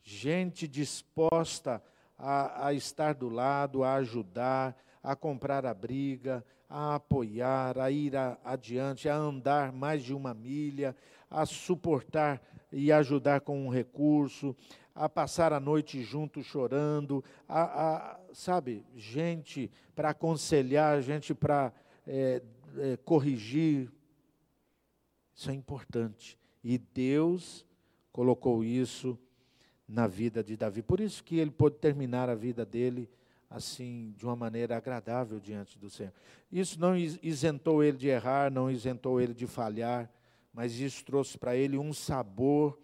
gente 0.02 0.66
disposta 0.66 1.82
a, 2.16 2.68
a 2.68 2.72
estar 2.72 3.14
do 3.14 3.28
lado, 3.28 3.84
a 3.84 3.94
ajudar, 3.94 4.76
a 5.02 5.14
comprar 5.14 5.66
a 5.66 5.74
briga, 5.74 6.44
a 6.68 6.96
apoiar, 6.96 7.78
a 7.78 7.90
ir 7.90 8.16
a, 8.16 8.38
adiante, 8.44 9.08
a 9.08 9.16
andar 9.16 9.72
mais 9.72 10.02
de 10.02 10.14
uma 10.14 10.34
milha, 10.34 10.94
a 11.30 11.46
suportar 11.46 12.40
e 12.72 12.92
ajudar 12.92 13.40
com 13.40 13.66
um 13.66 13.70
recurso, 13.70 14.54
a 14.98 15.08
passar 15.08 15.52
a 15.52 15.60
noite 15.60 16.02
junto 16.02 16.42
chorando, 16.42 17.24
a, 17.48 17.62
a 17.62 18.20
sabe, 18.32 18.84
gente 18.96 19.70
para 19.94 20.10
aconselhar, 20.10 21.00
gente 21.00 21.32
para 21.32 21.72
é, 22.04 22.42
é, 22.76 22.96
corrigir. 22.96 23.90
Isso 25.34 25.50
é 25.50 25.54
importante. 25.54 26.36
E 26.64 26.78
Deus 26.78 27.64
colocou 28.10 28.64
isso 28.64 29.16
na 29.88 30.08
vida 30.08 30.42
de 30.42 30.56
Davi. 30.56 30.82
Por 30.82 30.98
isso 30.98 31.22
que 31.22 31.38
ele 31.38 31.52
pôde 31.52 31.76
terminar 31.76 32.28
a 32.28 32.34
vida 32.34 32.66
dele 32.66 33.08
assim, 33.48 34.12
de 34.16 34.26
uma 34.26 34.36
maneira 34.36 34.76
agradável 34.76 35.38
diante 35.38 35.78
do 35.78 35.88
Senhor. 35.88 36.12
Isso 36.50 36.78
não 36.78 36.96
isentou 36.96 37.82
ele 37.84 37.96
de 37.96 38.08
errar, 38.08 38.50
não 38.50 38.70
isentou 38.70 39.20
ele 39.20 39.32
de 39.32 39.46
falhar, 39.46 40.10
mas 40.52 40.78
isso 40.80 41.04
trouxe 41.04 41.38
para 41.38 41.56
ele 41.56 41.78
um 41.78 41.94
sabor 41.94 42.78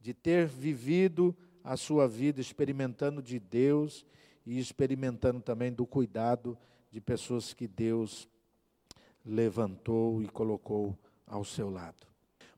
de 0.00 0.14
ter 0.14 0.46
vivido 0.46 1.36
a 1.66 1.76
sua 1.76 2.06
vida 2.06 2.40
experimentando 2.40 3.20
de 3.20 3.38
Deus 3.38 4.06
e 4.46 4.58
experimentando 4.58 5.40
também 5.40 5.72
do 5.72 5.84
cuidado 5.84 6.56
de 6.90 7.00
pessoas 7.00 7.52
que 7.52 7.66
Deus 7.66 8.28
levantou 9.24 10.22
e 10.22 10.28
colocou 10.28 10.96
ao 11.26 11.44
seu 11.44 11.68
lado. 11.68 12.06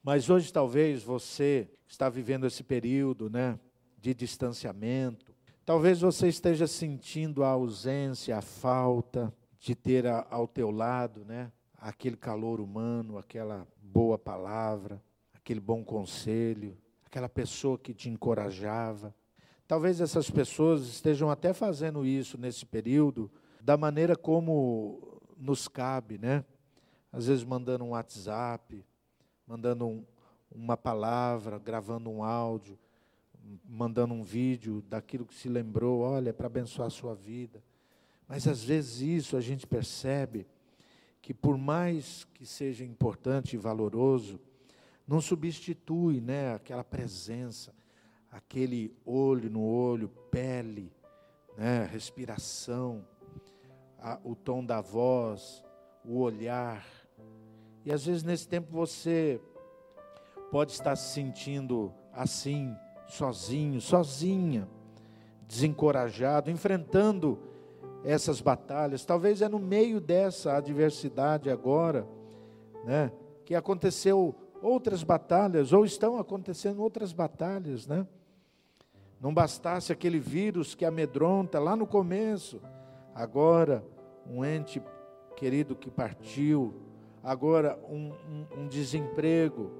Mas 0.02 0.28
hoje 0.28 0.52
talvez 0.52 1.02
você 1.02 1.68
está 1.88 2.08
vivendo 2.08 2.46
esse 2.46 2.62
período, 2.62 3.30
né, 3.30 3.58
de 3.98 4.14
distanciamento, 4.14 5.34
Talvez 5.68 6.00
você 6.00 6.28
esteja 6.28 6.66
sentindo 6.66 7.44
a 7.44 7.48
ausência, 7.48 8.38
a 8.38 8.40
falta 8.40 9.30
de 9.60 9.74
ter 9.74 10.06
a, 10.06 10.26
ao 10.30 10.48
teu 10.48 10.70
lado, 10.70 11.26
né, 11.26 11.52
aquele 11.76 12.16
calor 12.16 12.58
humano, 12.58 13.18
aquela 13.18 13.68
boa 13.82 14.16
palavra, 14.16 14.98
aquele 15.34 15.60
bom 15.60 15.84
conselho, 15.84 16.74
aquela 17.08 17.28
pessoa 17.28 17.78
que 17.78 17.94
te 17.94 18.10
encorajava. 18.10 19.14
Talvez 19.66 19.98
essas 19.98 20.30
pessoas 20.30 20.82
estejam 20.82 21.30
até 21.30 21.54
fazendo 21.54 22.04
isso 22.04 22.36
nesse 22.36 22.66
período 22.66 23.30
da 23.62 23.78
maneira 23.78 24.14
como 24.14 25.18
nos 25.34 25.68
cabe, 25.68 26.18
né? 26.18 26.44
Às 27.10 27.26
vezes 27.26 27.44
mandando 27.44 27.82
um 27.82 27.90
WhatsApp, 27.90 28.84
mandando 29.46 29.86
um, 29.86 30.04
uma 30.54 30.76
palavra, 30.76 31.58
gravando 31.58 32.10
um 32.10 32.22
áudio, 32.22 32.78
mandando 33.64 34.12
um 34.12 34.22
vídeo 34.22 34.82
daquilo 34.82 35.24
que 35.24 35.34
se 35.34 35.48
lembrou, 35.48 36.00
olha, 36.00 36.34
para 36.34 36.46
abençoar 36.46 36.88
a 36.88 36.90
sua 36.90 37.14
vida. 37.14 37.64
Mas 38.28 38.46
às 38.46 38.62
vezes 38.62 39.00
isso 39.00 39.34
a 39.34 39.40
gente 39.40 39.66
percebe 39.66 40.46
que 41.22 41.32
por 41.32 41.56
mais 41.56 42.26
que 42.34 42.44
seja 42.44 42.84
importante 42.84 43.54
e 43.54 43.58
valoroso, 43.58 44.38
não 45.08 45.22
substitui, 45.22 46.20
né, 46.20 46.54
aquela 46.54 46.84
presença, 46.84 47.74
aquele 48.30 48.94
olho 49.06 49.48
no 49.48 49.64
olho, 49.64 50.10
pele, 50.30 50.92
né, 51.56 51.88
respiração, 51.90 53.02
a, 53.98 54.20
o 54.22 54.36
tom 54.36 54.62
da 54.62 54.82
voz, 54.82 55.64
o 56.04 56.18
olhar. 56.18 56.86
E 57.86 57.90
às 57.90 58.04
vezes 58.04 58.22
nesse 58.22 58.46
tempo 58.46 58.70
você 58.70 59.40
pode 60.50 60.72
estar 60.72 60.94
se 60.94 61.14
sentindo 61.14 61.90
assim, 62.12 62.76
sozinho, 63.06 63.80
sozinha, 63.80 64.68
desencorajado, 65.46 66.50
enfrentando 66.50 67.38
essas 68.04 68.42
batalhas. 68.42 69.06
Talvez 69.06 69.40
é 69.40 69.48
no 69.48 69.58
meio 69.58 70.02
dessa 70.02 70.54
adversidade 70.54 71.48
agora, 71.48 72.06
né, 72.84 73.10
que 73.46 73.54
aconteceu 73.54 74.34
outras 74.62 75.02
batalhas 75.02 75.72
ou 75.72 75.84
estão 75.84 76.18
acontecendo 76.18 76.82
outras 76.82 77.12
batalhas, 77.12 77.86
né? 77.86 78.06
Não 79.20 79.34
bastasse 79.34 79.92
aquele 79.92 80.18
vírus 80.18 80.74
que 80.74 80.84
amedronta 80.84 81.58
lá 81.58 81.74
no 81.74 81.86
começo, 81.86 82.60
agora 83.14 83.84
um 84.26 84.44
ente 84.44 84.80
querido 85.36 85.74
que 85.74 85.90
partiu, 85.90 86.74
agora 87.22 87.78
um, 87.88 88.12
um, 88.12 88.62
um 88.62 88.68
desemprego, 88.68 89.72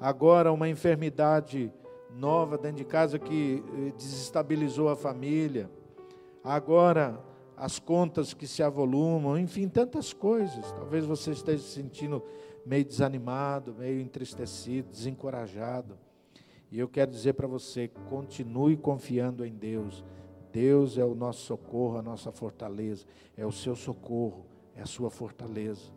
agora 0.00 0.52
uma 0.52 0.68
enfermidade 0.68 1.72
nova 2.14 2.58
dentro 2.58 2.78
de 2.78 2.84
casa 2.84 3.18
que 3.18 3.62
eh, 3.66 3.92
desestabilizou 3.96 4.88
a 4.88 4.96
família, 4.96 5.70
agora 6.42 7.18
as 7.56 7.78
contas 7.78 8.34
que 8.34 8.46
se 8.46 8.62
avolumam, 8.62 9.38
enfim, 9.38 9.68
tantas 9.68 10.12
coisas. 10.12 10.72
Talvez 10.72 11.04
você 11.04 11.30
esteja 11.30 11.62
se 11.62 11.70
sentindo 11.70 12.22
meio 12.64 12.84
desanimado, 12.84 13.74
meio 13.74 14.00
entristecido, 14.00 14.90
desencorajado. 14.90 15.98
E 16.70 16.78
eu 16.78 16.88
quero 16.88 17.10
dizer 17.10 17.34
para 17.34 17.46
você: 17.46 17.88
continue 18.08 18.76
confiando 18.76 19.44
em 19.44 19.54
Deus. 19.54 20.04
Deus 20.52 20.98
é 20.98 21.04
o 21.04 21.14
nosso 21.14 21.40
socorro, 21.40 21.98
a 21.98 22.02
nossa 22.02 22.30
fortaleza, 22.30 23.04
é 23.36 23.44
o 23.44 23.50
seu 23.50 23.74
socorro, 23.74 24.46
é 24.76 24.82
a 24.82 24.86
sua 24.86 25.10
fortaleza. 25.10 25.92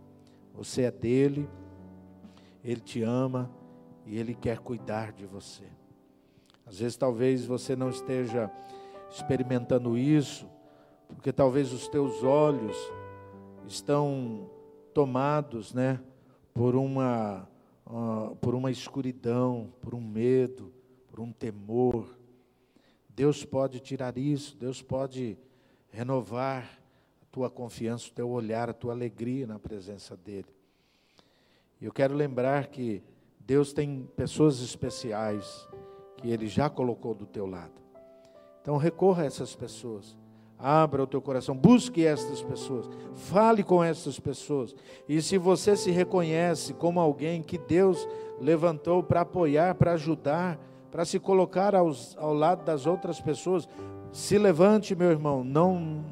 Você 0.55 0.81
é 0.81 0.91
dele, 0.91 1.47
ele 2.63 2.81
te 2.81 3.03
ama 3.03 3.51
e 4.03 4.17
ele 4.17 4.33
quer 4.33 4.57
cuidar 4.57 5.13
de 5.13 5.27
você. 5.27 5.65
Às 6.65 6.79
vezes, 6.79 6.97
talvez 6.97 7.45
você 7.45 7.75
não 7.75 7.89
esteja 7.89 8.51
experimentando 9.09 9.97
isso, 9.97 10.49
porque 11.07 11.31
talvez 11.31 11.71
os 11.71 11.87
teus 11.87 12.23
olhos 12.23 12.75
estão 13.67 14.49
tomados, 14.93 15.73
né, 15.73 15.99
por 16.57 16.75
uma 16.75 17.47
uh, 17.85 18.35
por 18.37 18.55
uma 18.55 18.71
escuridão, 18.71 19.71
por 19.79 19.93
um 19.93 20.01
medo, 20.01 20.73
por 21.07 21.19
um 21.19 21.31
temor. 21.31 22.17
Deus 23.07 23.45
pode 23.45 23.79
tirar 23.79 24.17
isso, 24.17 24.57
Deus 24.57 24.81
pode 24.81 25.37
renovar 25.91 26.63
a 27.21 27.25
tua 27.31 27.47
confiança, 27.47 28.09
o 28.09 28.11
teu 28.11 28.27
olhar, 28.29 28.71
a 28.71 28.73
tua 28.73 28.91
alegria 28.91 29.45
na 29.45 29.59
presença 29.59 30.17
dEle. 30.17 30.47
E 31.79 31.85
eu 31.85 31.93
quero 31.93 32.15
lembrar 32.15 32.67
que 32.67 33.03
Deus 33.39 33.71
tem 33.71 34.09
pessoas 34.15 34.59
especiais 34.59 35.67
que 36.17 36.27
Ele 36.27 36.47
já 36.47 36.71
colocou 36.71 37.13
do 37.13 37.27
teu 37.27 37.45
lado. 37.45 37.79
Então 38.63 38.77
recorra 38.77 39.21
a 39.21 39.25
essas 39.27 39.55
pessoas. 39.55 40.17
Abra 40.59 41.03
o 41.03 41.07
teu 41.07 41.21
coração, 41.21 41.55
busque 41.55 42.03
estas 42.03 42.41
pessoas, 42.41 42.89
fale 43.13 43.63
com 43.63 43.83
estas 43.83 44.19
pessoas. 44.19 44.75
E 45.07 45.21
se 45.21 45.37
você 45.37 45.75
se 45.75 45.91
reconhece 45.91 46.73
como 46.73 46.99
alguém 46.99 47.43
que 47.43 47.59
Deus 47.59 48.07
levantou 48.41 49.03
para 49.03 49.21
apoiar, 49.21 49.75
para 49.75 49.93
ajudar, 49.93 50.59
para 50.91 51.05
se 51.05 51.19
colocar 51.19 51.75
aos, 51.75 52.17
ao 52.17 52.33
lado 52.33 52.65
das 52.65 52.87
outras 52.87 53.21
pessoas, 53.21 53.69
se 54.11 54.35
levante, 54.39 54.95
meu 54.95 55.11
irmão, 55.11 55.43
não, 55.43 56.03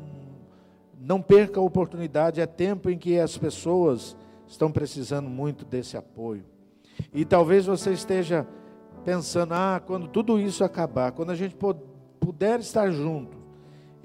não 1.00 1.20
perca 1.20 1.60
a 1.60 1.64
oportunidade. 1.64 2.40
É 2.40 2.46
tempo 2.46 2.88
em 2.92 3.00
que 3.00 3.18
as 3.18 3.36
pessoas 3.36 4.16
estão 4.48 4.72
precisando 4.72 5.28
muito 5.28 5.66
desse 5.66 5.98
apoio. 5.98 6.46
E 7.12 7.26
talvez 7.26 7.66
você 7.66 7.94
esteja 7.94 8.48
pensando: 9.04 9.54
ah, 9.54 9.82
quando 9.84 10.08
tudo 10.08 10.40
isso 10.40 10.64
acabar, 10.64 11.14
quando 11.14 11.32
a 11.32 11.36
gente 11.36 11.56
puder 12.20 12.60
estar 12.60 12.92
junto 12.92 13.35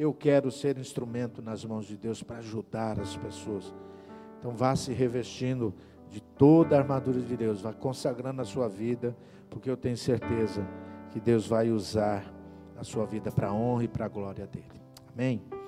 eu 0.00 0.14
quero 0.14 0.50
ser 0.50 0.78
instrumento 0.78 1.42
nas 1.42 1.62
mãos 1.62 1.84
de 1.84 1.94
Deus 1.94 2.22
para 2.22 2.38
ajudar 2.38 2.98
as 2.98 3.16
pessoas. 3.18 3.74
Então 4.38 4.52
vá 4.52 4.74
se 4.74 4.94
revestindo 4.94 5.74
de 6.08 6.22
toda 6.22 6.74
a 6.74 6.78
armadura 6.78 7.20
de 7.20 7.36
Deus, 7.36 7.60
vá 7.60 7.74
consagrando 7.74 8.40
a 8.40 8.44
sua 8.44 8.66
vida, 8.66 9.14
porque 9.50 9.68
eu 9.68 9.76
tenho 9.76 9.98
certeza 9.98 10.66
que 11.10 11.20
Deus 11.20 11.46
vai 11.46 11.70
usar 11.70 12.24
a 12.78 12.82
sua 12.82 13.04
vida 13.04 13.30
para 13.30 13.48
a 13.48 13.52
honra 13.52 13.84
e 13.84 13.88
para 13.88 14.06
a 14.06 14.08
glória 14.08 14.46
dele. 14.46 14.80
Amém? 15.12 15.59